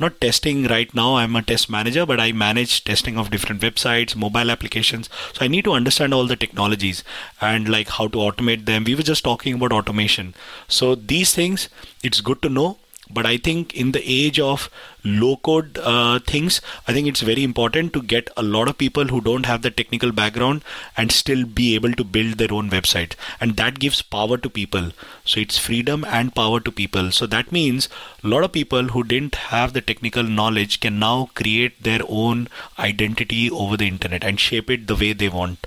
[0.00, 4.16] not testing right now i'm a test manager but i manage testing of different websites
[4.16, 5.08] mobile applications.
[5.32, 7.04] So i need to understand all the technologies
[7.40, 8.84] and like how to automate them.
[8.84, 10.34] We were just talking about automation.
[10.68, 11.68] So these things
[12.02, 12.78] it's good to know
[13.12, 14.70] but i think in the age of
[15.04, 19.06] low code uh, things i think it's very important to get a lot of people
[19.06, 20.62] who don't have the technical background
[20.96, 23.14] and still be able to build their own website.
[23.40, 24.90] And that gives power to people.
[25.24, 27.10] So it's freedom and power to people.
[27.12, 27.88] So that means
[28.22, 32.48] a lot of people who didn't have the technical knowledge can now create their own
[32.78, 35.66] identity over the internet and shape it the way they want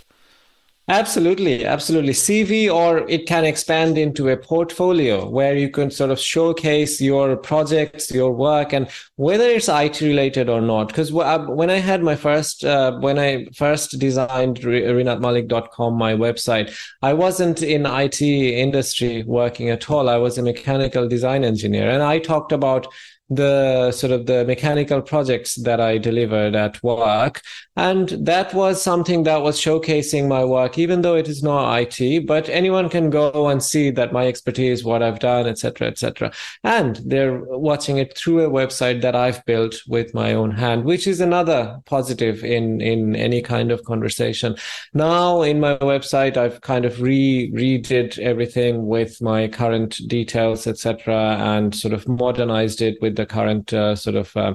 [0.89, 2.11] Absolutely, absolutely.
[2.11, 7.37] CV, or it can expand into a portfolio where you can sort of showcase your
[7.37, 10.89] projects, your work, and whether it's IT related or not.
[10.89, 16.77] Because uh, when I had my first, uh, when I first designed rinatmalik.com, my website,
[17.01, 20.09] I wasn't in IT industry working at all.
[20.09, 22.87] I was a mechanical design engineer, and I talked about
[23.35, 27.41] the sort of the mechanical projects that I delivered at work.
[27.75, 32.27] And that was something that was showcasing my work, even though it is not IT,
[32.27, 36.31] but anyone can go and see that my expertise, what I've done, etc., etc.
[36.63, 41.07] And they're watching it through a website that I've built with my own hand, which
[41.07, 44.55] is another positive in, in any kind of conversation.
[44.93, 51.37] Now in my website, I've kind of re redid everything with my current details, etc.,
[51.39, 54.53] and sort of modernized it with the current uh, sort of uh,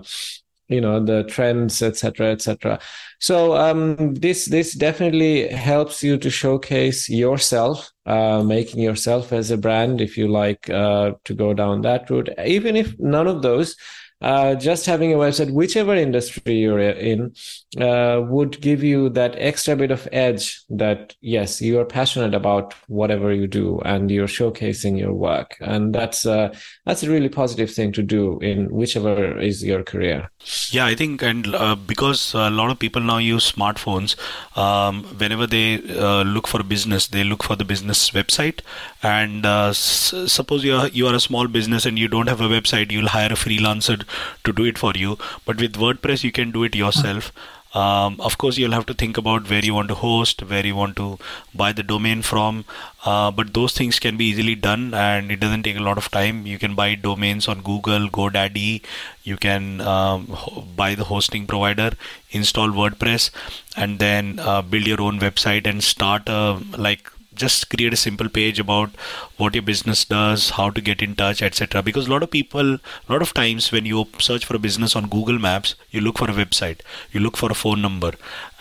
[0.69, 2.79] you know the trends etc etc
[3.21, 9.59] so um, this this definitely helps you to showcase yourself uh, making yourself as a
[9.59, 12.31] brand if you like uh, to go down that route.
[12.43, 13.77] Even if none of those
[14.21, 17.33] uh, just having a website, whichever industry you're in,
[17.81, 22.75] uh, would give you that extra bit of edge that, yes, you are passionate about
[22.89, 25.57] whatever you do and you're showcasing your work.
[25.61, 26.55] And that's, uh,
[26.85, 30.31] that's a really positive thing to do in whichever is your career.
[30.71, 34.17] Yeah, I think, and uh, because a lot of people now use smartphones,
[34.57, 38.61] um, whenever they uh, look for a business, they look for the business website.
[39.03, 42.41] And uh, s- suppose you are you are a small business and you don't have
[42.41, 44.08] a website, you'll hire a freelancer
[44.45, 45.19] to do it for you.
[45.45, 47.33] But with WordPress, you can do it yourself.
[47.75, 50.75] Um, of course, you'll have to think about where you want to host, where you
[50.75, 51.19] want to
[51.55, 52.65] buy the domain from.
[53.05, 56.11] Uh, but those things can be easily done, and it doesn't take a lot of
[56.11, 56.47] time.
[56.47, 58.83] You can buy domains on Google, GoDaddy.
[59.23, 60.35] You can um,
[60.75, 61.91] buy the hosting provider,
[62.31, 63.31] install WordPress,
[63.77, 68.29] and then uh, build your own website and start a like just create a simple
[68.29, 68.91] page about
[69.37, 71.83] what your business does, how to get in touch, etc.
[71.83, 74.97] Because a lot of people, a lot of times when you search for a business
[74.97, 76.81] on Google Maps, you look for a website,
[77.13, 78.13] you look for a phone number,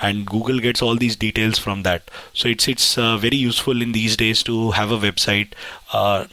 [0.01, 2.09] and Google gets all these details from that.
[2.33, 5.53] So it's it's uh, very useful in these days to have a website.
[5.91, 6.25] Uh,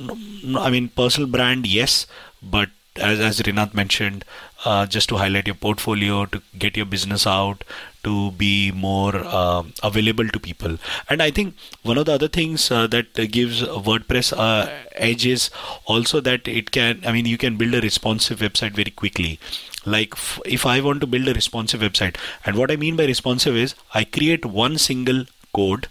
[0.59, 2.07] I mean, personal brand, yes,
[2.43, 4.25] but as as Rinat mentioned,
[4.65, 7.65] uh, just to highlight your portfolio, to get your business out,
[8.05, 10.79] to be more uh, available to people.
[11.09, 15.51] And I think one of the other things uh, that gives WordPress uh, edge is
[15.87, 19.39] also that it can, I mean, you can build a responsive website very quickly.
[19.85, 23.05] Like f- if I want to build a responsive website, and what I mean by
[23.05, 25.89] responsive is I create one single code,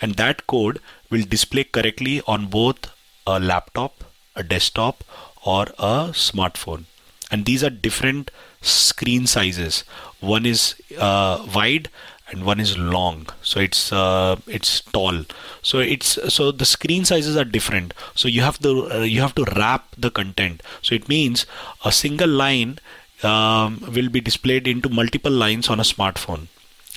[0.00, 2.90] and that code will display correctly on both
[3.26, 4.04] a laptop,
[4.36, 5.04] a desktop,
[5.44, 6.84] or a smartphone.
[7.30, 9.84] And these are different screen sizes.
[10.24, 11.88] One is uh, wide
[12.28, 13.26] and one is long.
[13.42, 15.24] So it's uh, it's tall.
[15.62, 17.94] So it's so the screen sizes are different.
[18.14, 20.62] So you have to uh, you have to wrap the content.
[20.82, 21.46] So it means
[21.84, 22.78] a single line
[23.22, 26.48] um, will be displayed into multiple lines on a smartphone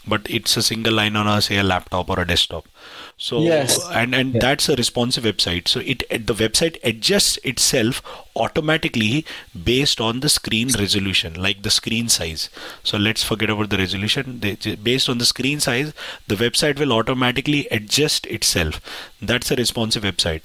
[0.08, 2.68] but it's a single line on a say a laptop or a desktop
[3.20, 3.80] so yes.
[3.90, 4.40] and and yeah.
[4.40, 5.68] that's a responsive website.
[5.68, 8.04] So it the website adjusts itself
[8.36, 9.26] automatically
[9.64, 12.52] based on the screen resolution, like the screen size.
[12.84, 14.38] So let's forget about the resolution.
[14.38, 15.94] Based on the screen size,
[16.28, 18.80] the website will automatically adjust itself.
[19.20, 20.44] That's a responsive website.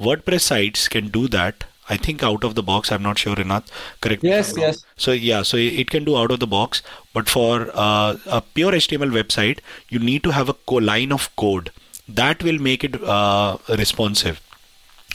[0.00, 2.90] WordPress sites can do that I think out of the box.
[2.90, 3.64] I'm not sure, Rinat.
[4.00, 4.22] Correct.
[4.22, 4.84] Yes, yes.
[4.96, 6.82] So yeah, so it can do out of the box.
[7.12, 11.34] But for uh, a pure HTML website, you need to have a co- line of
[11.36, 11.70] code
[12.08, 14.40] that will make it uh, responsive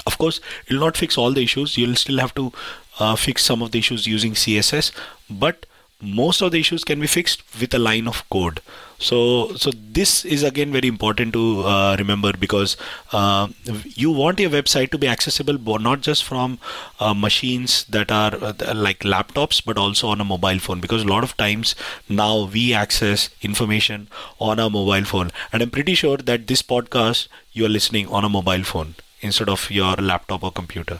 [0.06, 2.52] of course it will not fix all the issues you'll still have to
[3.00, 4.92] uh, fix some of the issues using css
[5.30, 5.66] but
[6.02, 8.62] most of the issues can be fixed with a line of code.
[9.00, 12.76] So so this is again very important to uh, remember because
[13.14, 13.48] uh,
[13.84, 16.60] you want your website to be accessible not just from
[17.00, 21.08] uh, machines that are uh, like laptops but also on a mobile phone because a
[21.08, 21.76] lot of times
[22.10, 24.08] now we access information
[24.40, 25.32] on a mobile phone.
[25.54, 29.50] And i'm pretty sure that this podcast you are listening on a mobile phone instead
[29.50, 31.00] of your laptop or computer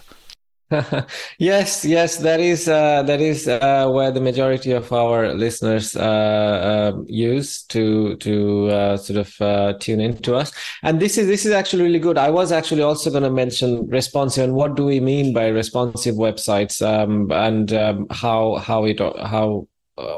[1.40, 6.92] yes, yes, that is uh, that is uh, where the majority of our listeners uh,
[6.94, 10.52] um, use to to uh, sort of uh, tune into us.
[10.84, 12.20] And this is this is actually really good.
[12.20, 16.16] I was actually also going to mention responsive and what do we mean by responsive
[16.16, 19.68] websites um, and um, how how it how
[19.98, 20.18] uh,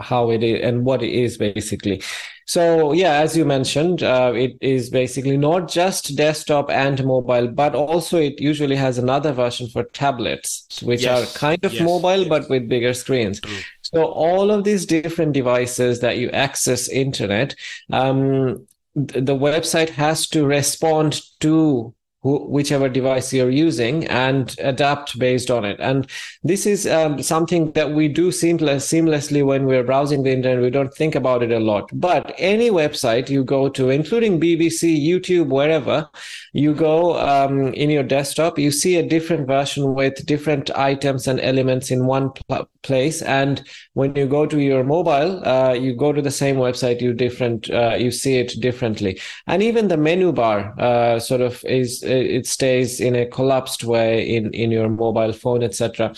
[0.00, 2.02] how it is and what it is basically.
[2.50, 7.76] So yeah, as you mentioned, uh, it is basically not just desktop and mobile, but
[7.76, 11.36] also it usually has another version for tablets, which yes.
[11.36, 11.84] are kind of yes.
[11.84, 12.28] mobile yes.
[12.28, 13.40] but with bigger screens.
[13.82, 17.54] So all of these different devices that you access internet,
[17.92, 25.64] um, the website has to respond to whichever device you're using and adapt based on
[25.64, 25.78] it.
[25.80, 26.06] And
[26.42, 30.62] this is um, something that we do seamless, seamlessly when we're browsing the internet.
[30.62, 31.88] We don't think about it a lot.
[31.94, 36.08] But any website you go to, including BBC, YouTube, wherever
[36.52, 41.40] you go um, in your desktop, you see a different version with different items and
[41.40, 43.22] elements in one pl- place.
[43.22, 43.62] And
[43.94, 47.70] when you go to your mobile, uh, you go to the same website, you different,
[47.70, 49.20] uh, you see it differently.
[49.46, 54.28] And even the menu bar uh, sort of is it stays in a collapsed way
[54.28, 56.12] in in your mobile phone etc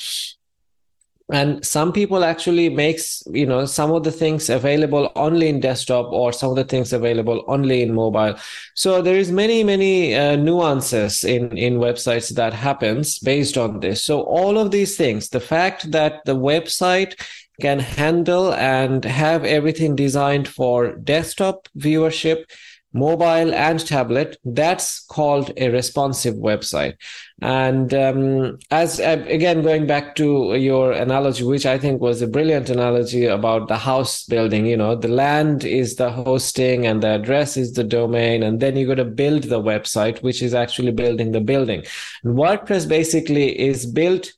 [1.33, 6.13] and some people actually makes you know some of the things available only in desktop
[6.13, 8.37] or some of the things available only in mobile.
[8.75, 14.05] So there is many many uh, nuances in in websites that happens based on this.
[14.05, 17.15] So all of these things the fact that the website
[17.61, 22.45] can handle and have everything designed for desktop viewership
[22.93, 26.97] mobile and tablet that's called a responsive website.
[27.41, 32.27] And um, as uh, again going back to your analogy which i think was a
[32.27, 37.15] brilliant analogy about the house building you know the land is the hosting and the
[37.15, 40.93] address is the domain and then you got to build the website which is actually
[40.93, 41.85] building the building.
[42.23, 44.33] And wordpress basically is built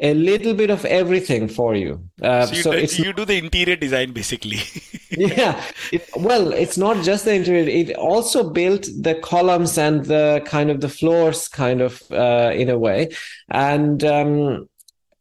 [0.00, 2.08] a little bit of everything for you.
[2.20, 4.58] Uh, so, you, so do, it's, you do the interior design basically.
[5.10, 5.62] yeah.
[5.90, 7.66] It, well, it's not just the interior.
[7.68, 12.68] It also built the columns and the kind of the floors, kind of uh, in
[12.68, 13.08] a way,
[13.50, 14.68] and um,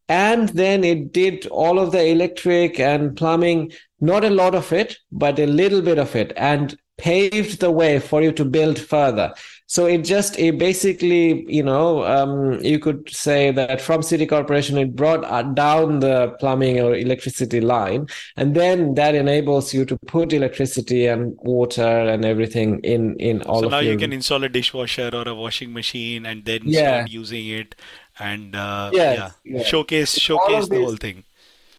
[0.09, 3.71] and then it did all of the electric and plumbing.
[4.01, 7.99] Not a lot of it, but a little bit of it, and paved the way
[7.99, 9.34] for you to build further.
[9.76, 14.78] So it just it basically, you know, um, you could say that from city corporation
[14.78, 18.07] it brought uh, down the plumbing or electricity line,
[18.38, 21.82] and then that enables you to put electricity and water
[22.13, 23.91] and everything in in all so now your...
[23.91, 26.80] you can install a dishwasher or a washing machine and then yeah.
[26.80, 27.76] start using it
[28.17, 31.26] and uh, yes, yeah, yeah, showcase showcase the whole thing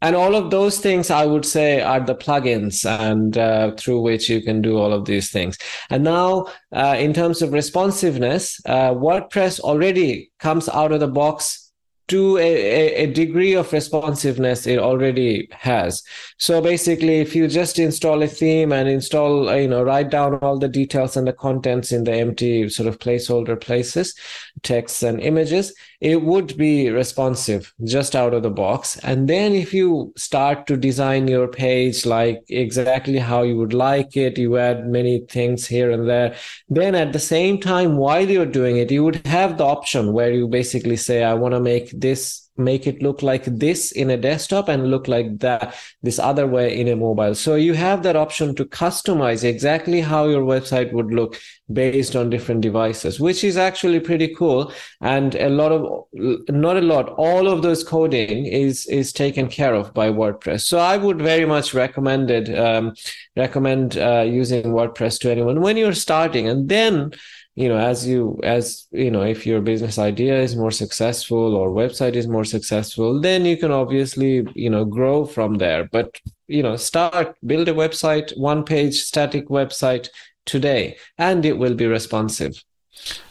[0.03, 4.29] and all of those things i would say are the plugins and uh, through which
[4.29, 5.59] you can do all of these things.
[5.91, 11.66] And now uh, in terms of responsiveness uh, wordpress already comes out of the box
[12.09, 16.03] to a, a, degree of responsiveness it already has.
[16.39, 20.37] So basically if you just install a theme and install uh, you know write down
[20.37, 24.15] all the details and the contents in the empty sort of placeholder places
[24.63, 28.99] texts and images it would be responsive just out of the box.
[28.99, 34.17] And then if you start to design your page like exactly how you would like
[34.17, 36.37] it you add many things here and there
[36.69, 40.33] then at the same time while you're doing it you would have the option where
[40.33, 44.17] you basically say i want to make this make it look like this in a
[44.17, 47.35] desktop and look like that this other way in a mobile.
[47.35, 51.39] So you have that option to customize exactly how your website would look
[51.73, 54.73] based on different devices which is actually pretty cool.
[55.01, 56.05] And a lot of
[56.49, 60.63] not a lot all of those coding is is taken care of by wordpress.
[60.63, 62.95] So i would very much recommend it um,
[63.37, 65.61] recommend uh, using wordpress to anyone.
[65.61, 67.13] When you're starting and then
[67.57, 71.71] you know as you as you know if your business idea is more successful or
[71.71, 75.89] website is more successful then you can obviously you know grow from there.
[75.91, 80.09] But you know start build a website one page static website
[80.45, 82.63] today and it will be responsive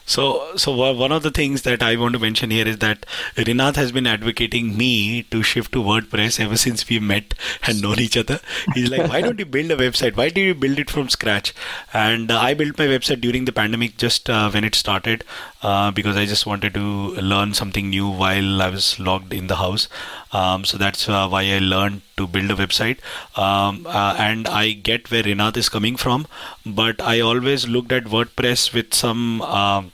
[0.06, 3.04] so, so one of the things that I want to mention here is that
[3.34, 7.34] Rinat has been advocating me to shift to WordPress ever since we met
[7.66, 8.38] and known each other.
[8.74, 10.16] He's like, why don't you build a website?
[10.16, 11.52] Why do you build it from scratch?
[11.92, 15.24] And uh, I built my website during the pandemic, just uh, when it started,
[15.62, 16.80] uh, because I just wanted to
[17.16, 19.88] learn something new while I was locked in the house.
[20.32, 22.98] Um, so that's uh, why I learned to build a website.
[23.36, 26.26] Um, uh, and I get where Rinat is coming from,
[26.64, 29.92] but I always looked at WordPress with some um,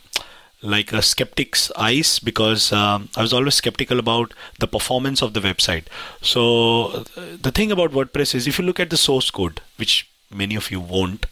[0.62, 5.40] like a skeptic's eyes because um, I was always skeptical about the performance of the
[5.40, 5.84] website.
[6.20, 10.54] So the thing about WordPress is if you look at the source code, which many
[10.54, 11.26] of you won't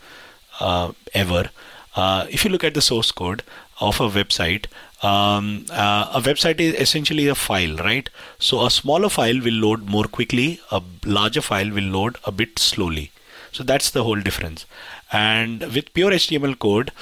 [0.59, 1.51] uh, ever,
[1.97, 3.43] uh, if you look at the source code
[3.81, 4.67] of a website,
[5.03, 8.11] um, uh, a website is essentially a file, right?
[8.39, 12.59] So a smaller file will load more quickly, a larger file will load a bit
[12.59, 13.13] slowly.
[13.53, 14.67] So that's the whole difference.
[15.13, 16.93] And with pure HTML code,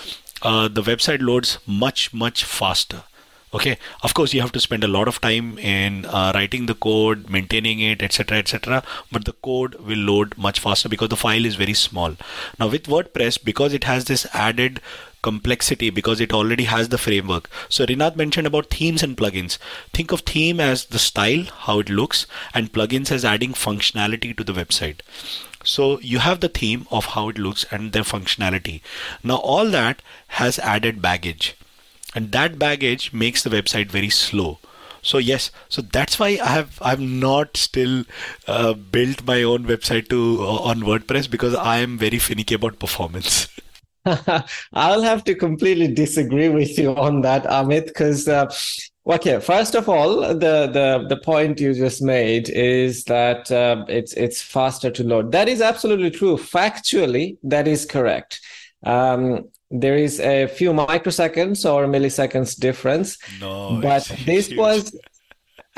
[0.43, 3.03] uh, the website loads much, much faster.
[3.55, 3.79] Okay?
[4.03, 7.31] Of course you have to spend a lot of time in uh, writing the code
[7.31, 11.55] maintaining it etc etc but the code will load much faster because the file is
[11.55, 12.17] very small.
[12.59, 14.81] Now with wordpress because it has this added
[15.23, 17.49] complexity because it already has the framework.
[17.69, 19.59] So Rinat mentioned about themes and plugins.
[19.93, 24.45] Think of theme as the style how it looks and plugins as adding functionality to
[24.45, 25.01] the website
[25.69, 28.81] so you have the theme of how it looks and their functionality.
[29.23, 30.03] Now all that
[30.39, 31.55] has added baggage.
[32.15, 34.59] And that baggage makes the website very slow.
[35.03, 38.05] So yes so that's why i have i've not still
[38.49, 42.81] uh, built my own website to uh, on wordpress because i am very finicky about
[42.81, 43.49] performance.
[44.73, 48.53] I'll have to completely disagree with you on that amit because uh,
[49.09, 54.13] okay first of all the the the point you just made is that uh, it's
[54.15, 58.41] it's faster to load that is absolutely true factually that is correct
[58.85, 63.19] um, there is a few microseconds or milliseconds difference.
[63.41, 64.59] No, but this huge.
[64.59, 64.97] was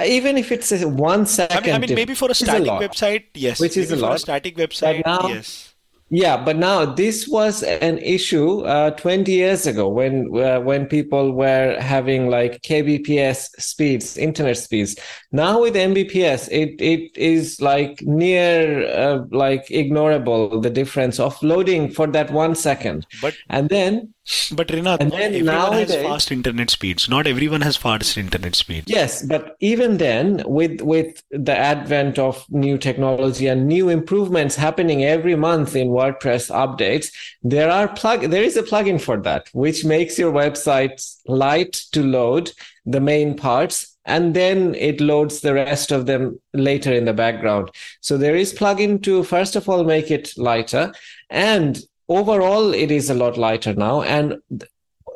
[0.05, 1.57] even if it's a one second.
[1.59, 3.61] I mean, I mean maybe for a static a website, yes.
[3.61, 4.17] Which is maybe a lot.
[4.17, 5.70] a static website, now, yes.
[6.13, 11.31] Yeah, but now this was an issue uh, 20 years ago when uh, when people
[11.31, 14.97] were having like kbps speeds, internet speeds.
[15.31, 21.89] Now with Mbps, it it is like near uh, like ignorable the difference of loading
[21.89, 23.07] for that one second.
[23.23, 24.13] But and then
[24.53, 27.09] but Rinat, and not everyone nowadays, has fast internet speeds.
[27.09, 28.87] Not everyone has fast internet speeds.
[28.89, 35.05] Yes, but even then, with with the advent of new technology and new improvements happening
[35.05, 37.13] every month in WordPress updates,
[37.43, 42.03] there are plug there is a plugin for that, which makes your website light to
[42.03, 42.53] load
[42.87, 47.71] the main parts and then it loads the rest of them later in the background.
[48.01, 50.93] So there is plugin to first of all make it lighter
[51.29, 51.79] and
[52.11, 54.03] overall it is a lot lighter now.
[54.03, 54.43] And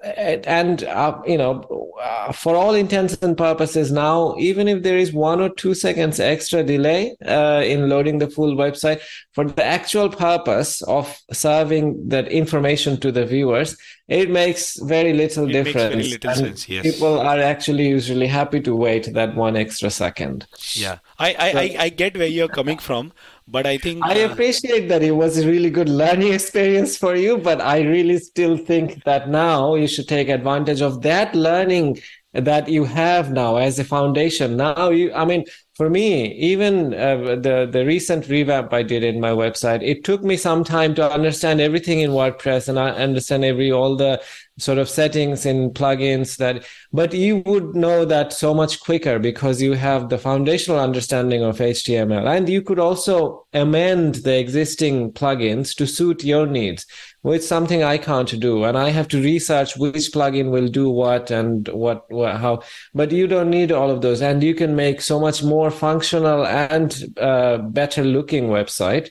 [0.04, 5.12] and uh, you know uh, for all intents and purposes now even if there is
[5.12, 9.00] one or two seconds extra delay uh, in loading the full website
[9.32, 13.76] for the actual purpose of serving that information to the viewers
[14.08, 16.82] it makes very little it difference makes very little sense, yes.
[16.82, 20.46] people are actually usually happy to wait that one extra second.
[20.74, 20.98] Yeah.
[21.18, 23.12] I, I, so, I, I get where you're coming from
[23.46, 27.14] but I think I uh, appreciate that it was a really good learning experience for
[27.14, 32.00] you, but I really still think that now you should take advantage of that learning
[32.34, 34.56] that you have now as a foundation.
[34.56, 39.20] Now you, I mean, for me, even uh, the the recent revamp I did in
[39.20, 43.44] my website, it took me some time to understand everything in WordPress and I understand
[43.44, 44.20] every all the
[44.58, 49.60] sort of settings in plugins that but you would know that so much quicker because
[49.60, 55.74] you have the foundational understanding of html and you could also amend the existing plugins
[55.74, 56.86] to suit your needs
[57.24, 61.30] which something i can't do and i have to research which plugin will do what
[61.30, 62.62] and what, what how.
[62.94, 66.46] But you don't need all of those and you can make so much more functional
[66.46, 69.08] and uh, better looking website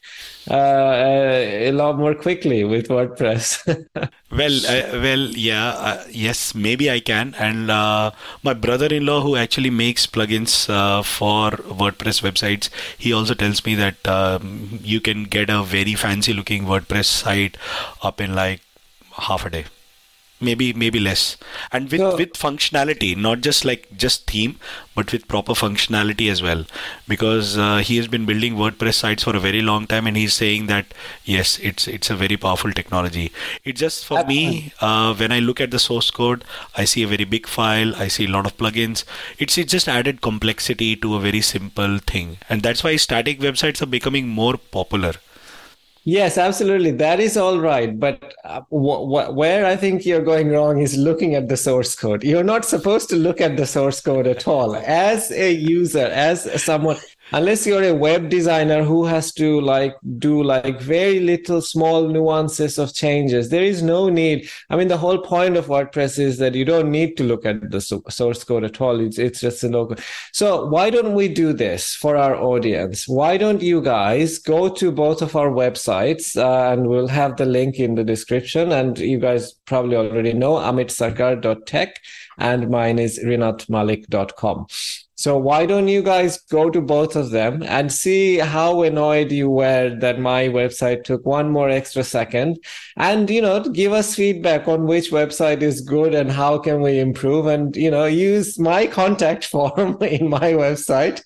[0.49, 0.93] uh,
[1.69, 3.47] a lot more quickly with wordpress
[4.37, 7.35] well uh, well yeah, uh, yes, maybe I can.
[7.37, 8.11] And uh,
[8.43, 14.07] my brother-in-law, who actually makes plugins uh, for WordPress websites, he also tells me that
[14.07, 17.57] um, you can get a very fancy-looking WordPress site
[18.01, 18.61] up in like
[19.29, 19.65] half a day
[20.43, 21.37] maybe maybe less.
[21.71, 24.57] And with so, with functionality not just like just theme
[24.95, 26.65] but with proper functionality as well.
[27.07, 30.33] Because uh, he has been building wordpress sites for a very long time and he's
[30.33, 30.93] saying that
[31.25, 33.31] yes it's it's a very powerful technology.
[33.63, 36.43] It just for me uh, when i look at the source code
[36.75, 39.03] i see a very big file i see a lot of plugins.
[39.39, 42.37] It's it just added complexity to a very simple thing.
[42.49, 45.13] And that's why static websites are becoming more popular
[46.05, 46.91] Yes, absolutely.
[46.91, 47.97] That is all right.
[47.97, 51.95] But uh, wh- wh- where I think you're going wrong is looking at the source
[51.95, 52.23] code.
[52.25, 54.75] You're not supposed to look at the source code at all.
[54.75, 56.97] As a user, as someone,
[57.33, 62.77] unless you're a web designer who has to like do like very little small nuances
[62.77, 64.47] of changes there is no need.
[64.69, 67.71] I mean the whole point of wordpress is that you don't need to look at
[67.71, 68.99] the source code at all.
[68.99, 69.95] It's, it's just a logo
[70.31, 73.07] so why don't we do this for our audience?
[73.07, 77.45] Why don't you guys go to both of our websites uh, and we'll have the
[77.45, 81.99] link in the description and you guys probably already know amitsarkar.tech
[82.37, 84.67] and mine is rinatmalik.com
[85.23, 89.49] So why don't you guys go to both of them and see how annoyed you
[89.49, 92.59] were that my website took one more extra second?
[92.97, 96.99] And, you know, give us feedback on which website is good and how can we
[96.99, 101.23] improve and, you know, use my contact form in my website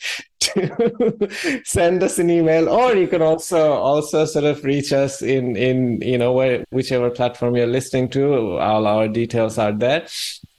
[0.47, 5.55] to send us an email or you can also also sort of reach us in
[5.55, 8.57] in you know where, whichever platform you're listening to.
[8.57, 10.07] All our details are there.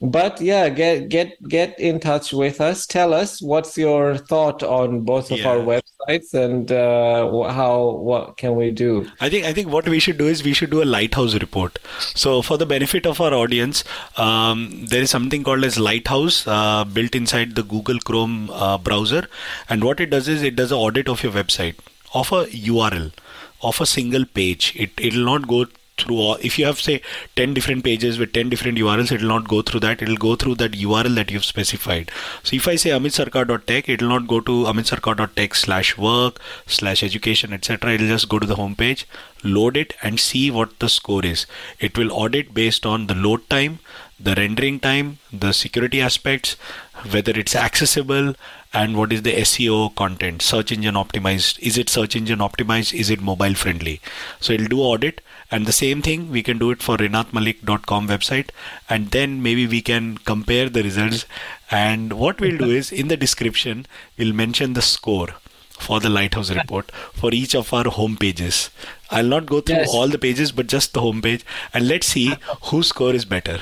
[0.01, 2.85] But yeah get get get in touch with us.
[2.87, 5.49] Tell us what's your thought on both of yeah.
[5.49, 9.09] our websites and uh, how what can we do?
[9.19, 11.79] I think i think what we should do is we should do a lighthouse report.
[12.15, 13.83] So for the benefit of our audience
[14.15, 19.27] um, there is something called as lighthouse uh, built inside the google chrome uh, browser.
[19.69, 21.75] And what it does is it does an audit of your website
[22.13, 23.11] of a url
[23.61, 24.73] of a single page.
[24.75, 25.65] It it will not go
[25.99, 27.01] through all, if you have say
[27.35, 30.01] 10 different pages with 10 different urls it will not go through that.
[30.01, 32.11] It will go through that url that you've specified.
[32.43, 37.53] So if i say amitsarkar.tech it will not go to amitsarkar.tech slash work slash education
[37.53, 39.07] etc it will just go to the home page
[39.43, 41.45] load it and see what the score is.
[41.79, 43.79] It will audit based on the load time
[44.19, 46.57] the rendering time the security aspects
[47.11, 48.33] whether it's accessible
[48.73, 51.57] and what is the SEO content, search engine optimized.
[51.59, 52.93] Is it search engine optimized?
[52.93, 53.99] Is it mobile friendly?
[54.39, 58.49] So it'll do audit and the same thing we can do it for rinatmalik.com website
[58.89, 61.25] and then maybe we can compare the results
[61.71, 63.85] and what we'll do is in the description
[64.17, 65.29] we'll mention the score
[65.69, 68.69] for the lighthouse report for each of our home pages
[69.11, 69.93] i'll not go through yes.
[69.93, 72.33] all the pages but just the home page and let's see
[72.65, 73.59] whose score is better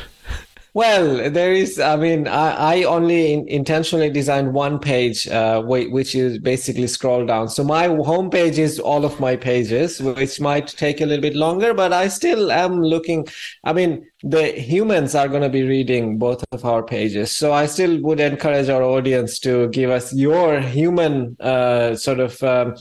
[0.78, 1.80] well, there is.
[1.80, 7.26] I mean, I, I only in, intentionally designed one page, uh, which is basically scroll
[7.26, 7.50] down.
[7.50, 11.74] So my homepage is all of my pages, which might take a little bit longer,
[11.74, 13.26] but I still am looking.
[13.64, 17.66] I mean, the humans are going to be reading both of our pages, so I
[17.66, 22.44] still would encourage our audience to give us your human uh, sort of.
[22.44, 22.76] Um,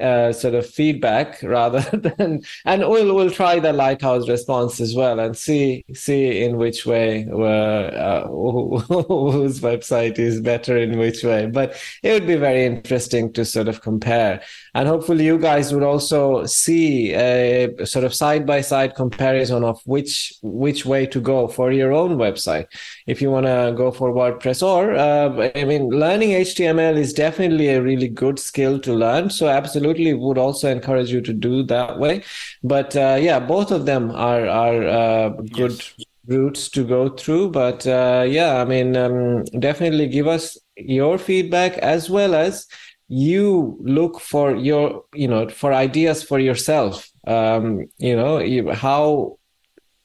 [0.00, 5.20] uh, sort of feedback rather than and we'll we'll try the lighthouse response as well
[5.20, 11.46] and see see in which way uh, whose website is better in which way.
[11.46, 14.42] But it would be very interesting to sort of compare.
[14.74, 19.80] And hopefully you guys would also see a sort of side by side comparison of
[19.84, 22.66] which which way to go for your own website.
[23.06, 27.68] If you want to go for wordpress or uh, i mean learning html is definitely
[27.68, 29.30] a really good skill to learn.
[29.30, 29.83] So absolutely
[30.14, 32.22] would also encourage you to do that way.
[32.62, 36.06] But uh, yeah both of them are are uh, good yes.
[36.26, 37.50] routes to go through.
[37.50, 42.66] But uh, yeah i mean um, definitely give us your feedback as well as
[43.08, 47.10] you look for your you know for ideas for yourself.
[47.26, 49.38] Um you know you, how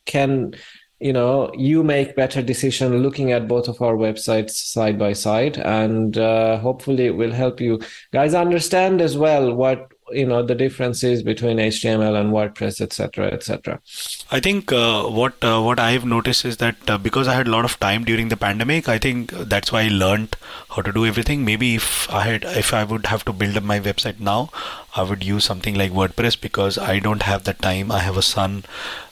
[0.05, 0.53] can
[0.99, 5.57] you know you make better decision looking at both of our websites side by side
[5.57, 7.79] and uh, hopefully it will help you
[8.11, 13.79] guys understand as well what you know the differences between html and wordpress etc etc
[14.31, 17.51] i think uh, what uh, what i've noticed is that uh, because i had a
[17.51, 20.35] lot of time during the pandemic i think that's why i learned
[20.69, 21.43] how to do everything.
[21.43, 24.49] Maybe if i had if i would have to build up my website now
[24.95, 27.91] i would use something like wordpress because i don't have the time.
[27.91, 28.63] I have a son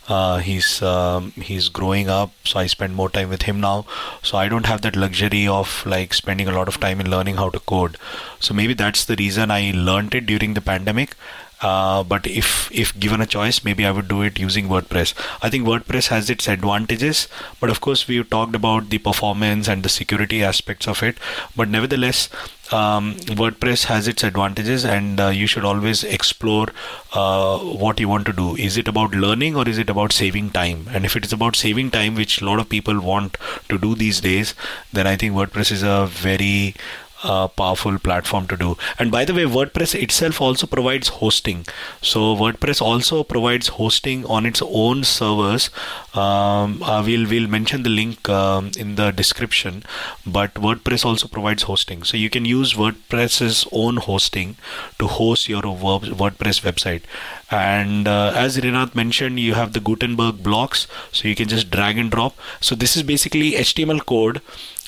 [0.07, 3.85] uh, he's um, he's growing up so i spend more time with him now.
[4.21, 7.35] So i don't have that luxury of like spending a lot of time in learning
[7.35, 7.97] how to code.
[8.39, 11.15] So maybe that's the reason i learned it during the pandemic
[11.61, 15.49] uh, but if if given a choice maybe i would do it using wordpress i
[15.49, 17.27] think wordpress has its advantages
[17.59, 21.17] but of course we've talked about the performance and the security aspects of it
[21.55, 22.29] but nevertheless
[22.71, 26.67] um, WordPress has its advantages, and uh, you should always explore
[27.13, 28.55] uh, what you want to do.
[28.55, 30.87] Is it about learning or is it about saving time?
[30.91, 33.37] And if it is about saving time, which a lot of people want
[33.69, 34.53] to do these days,
[34.91, 36.75] then I think WordPress is a very
[37.23, 38.77] uh, powerful platform to do.
[38.99, 41.65] And by the way, WordPress itself also provides hosting.
[42.01, 45.69] So WordPress also provides hosting on its own servers.
[46.13, 49.83] Um, uh, we'll we'll mention the link um, in the description.
[50.25, 54.55] But WordPress also provides hosting, so you can use WordPress's own hosting
[54.99, 57.03] to host your WordPress website.
[57.49, 61.97] And uh, as Rinat mentioned, you have the Gutenberg blocks, so you can just drag
[61.97, 62.35] and drop.
[62.59, 64.41] So this is basically HTML code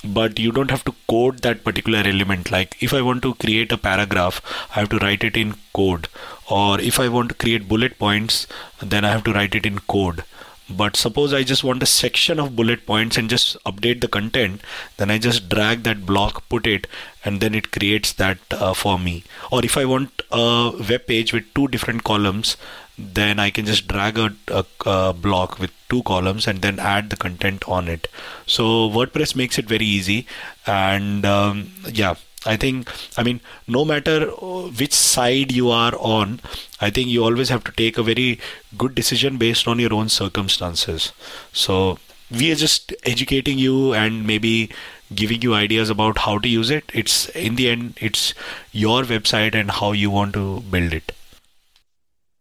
[0.04, 2.52] but you don't have to code that particular element.
[2.52, 4.42] Like if i want to create a paragraph
[4.76, 6.08] i have to write it in code.
[6.50, 8.48] Or if i want to create bullet points
[8.82, 10.24] then i have to write it in code.
[10.70, 14.62] But suppose i just want a section of bullet points and just update the content
[14.98, 16.88] then i just drag that block put it
[17.26, 19.24] and then it creates that uh, for me.
[19.52, 22.56] Or if i want a web page with two different columns
[23.00, 27.10] then I can just drag a, a, a, block with two columns and then add
[27.10, 28.08] the content on it.
[28.46, 30.28] So WordPress makes it very easy,
[30.66, 32.16] and um, yeah,
[32.46, 36.40] I think, I mean, no matter uh, which side you are on,
[36.80, 38.40] I think you always have to take a very
[38.78, 41.12] good decision based on your own circumstances.
[41.52, 42.00] So
[42.32, 44.70] we are just educating you and maybe
[45.14, 46.90] giving you ideas about how to use it.
[46.94, 48.34] It's in the end, it's
[48.72, 51.12] your website and how you want to build it.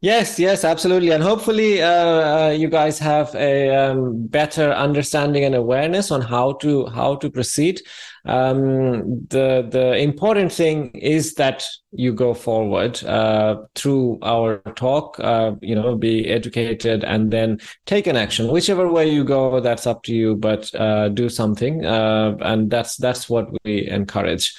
[0.00, 5.56] Yes, yes, absolutely, and hopefully, uh, uh, you guys have a um, better understanding and
[5.56, 7.82] awareness on how to how to proceed.
[8.24, 15.18] Um, the the important thing is that you go forward uh, through our talk.
[15.18, 18.52] Uh, you know, be educated and then take an action.
[18.52, 20.36] Whichever way you go, that's up to you.
[20.36, 24.54] But uh, do something, uh, and that's that's what we encourage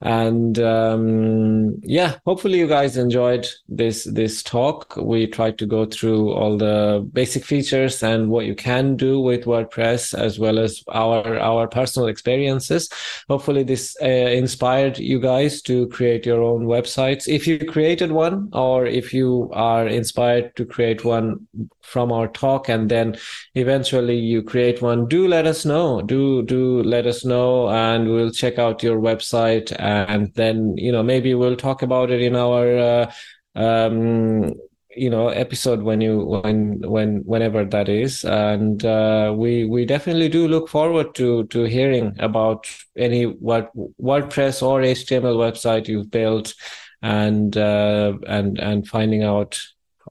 [0.00, 4.96] and um, yeah hopefully you guys enjoyed this this talk.
[4.96, 9.44] We tried to go through all the basic features and what you can do with
[9.44, 12.88] wordpress as well as our our personal experiences.
[13.28, 17.26] Hopefully this uh, inspired you guys to create your own websites.
[17.26, 21.46] If you created one or if you are inspired to create one
[21.82, 23.16] from our talk and then
[23.54, 26.02] eventually you create one do let us know.
[26.02, 29.74] Do do let us know and we'll check out your website
[30.08, 33.12] and then you know maybe we'll talk about it in our uh,
[33.54, 34.52] um,
[34.96, 40.28] you know episode when you when when whenever that is and uh, we we definitely
[40.28, 42.66] do look forward to to hearing about
[42.96, 43.70] any what
[44.00, 46.54] wordpress or html website you've built
[47.02, 49.60] and uh, and and finding out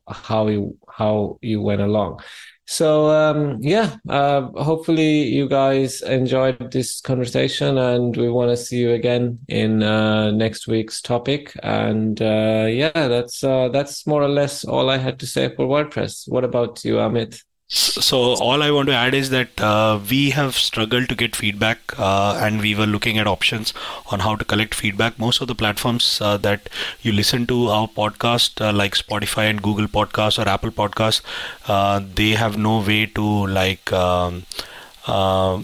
[0.08, 2.22] how you how you went along.
[2.70, 8.78] So um, yeah, uh, hopefully you guys enjoyed this conversation, and we want to see
[8.78, 11.58] you again in uh, next week's topic.
[11.64, 15.66] And uh, yeah, that's uh, that's more or less all I had to say for
[15.66, 16.30] WordPress.
[16.30, 17.42] What about you, Amit?
[17.70, 21.80] So all I want to add is that uh, we have struggled to get feedback,
[22.00, 23.74] uh, and we were looking at options
[24.10, 25.20] on how to collect feedback.
[25.20, 26.70] Most of the platforms uh, that
[27.02, 31.22] you listen to our podcast, uh, like Spotify and Google Podcasts or Apple Podcasts,
[31.68, 33.92] uh, they have no way to like.
[33.92, 34.46] Um,
[35.06, 35.62] uh,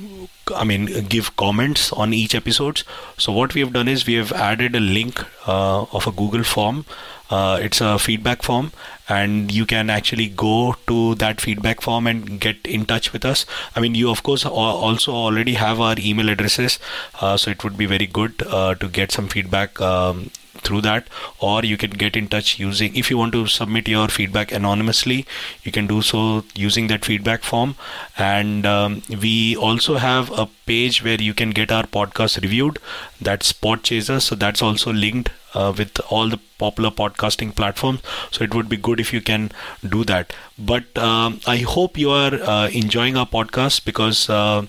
[0.54, 2.84] I mean, give comments on each episodes.
[3.18, 6.86] So what we have done is we have added a link of a Google form.
[7.30, 8.72] Uh, it's a feedback form
[9.10, 13.46] and you can actually go to that feedback form and get in touch with us.
[13.76, 16.78] I mean you of course also already have our email addresses.
[17.20, 20.30] Uh, so it would be very good uh, to get some feedback um,
[20.64, 21.08] through that
[21.40, 25.26] or you can get in touch using if you want to submit your feedback anonymously
[25.64, 27.76] you can do so using that feedback form.
[28.18, 32.80] And um, we also have a page where you can get our podcast reviewed.
[33.22, 38.02] That's podchaser so that's also linked uh, with all the popular podcasting platforms.
[38.32, 39.52] So it would be good if you can
[39.88, 40.34] do that.
[40.58, 44.66] But um, i hope you are uh, enjoying our podcast because uh,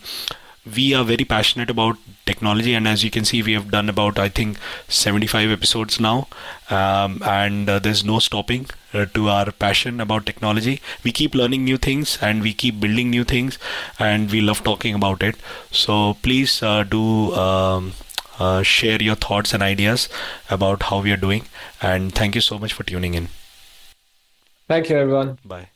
[0.76, 1.96] we are very passionate about
[2.26, 4.58] technology and as you can see we have done about i think
[4.88, 6.28] 75 episodes now.
[6.70, 10.80] Um, and uh, there's no stopping uh, to our passion about technology.
[11.02, 13.58] We keep learning new things and we keep building new things
[13.98, 15.36] and we love talking about it.
[15.70, 17.92] So please uh, do um,
[18.38, 20.08] uh, share your thoughts and ideas
[20.50, 21.44] about how we are doing.
[21.82, 23.28] And thank you so much for tuning in.
[24.68, 25.38] Thank you everyone.
[25.44, 25.68] Bye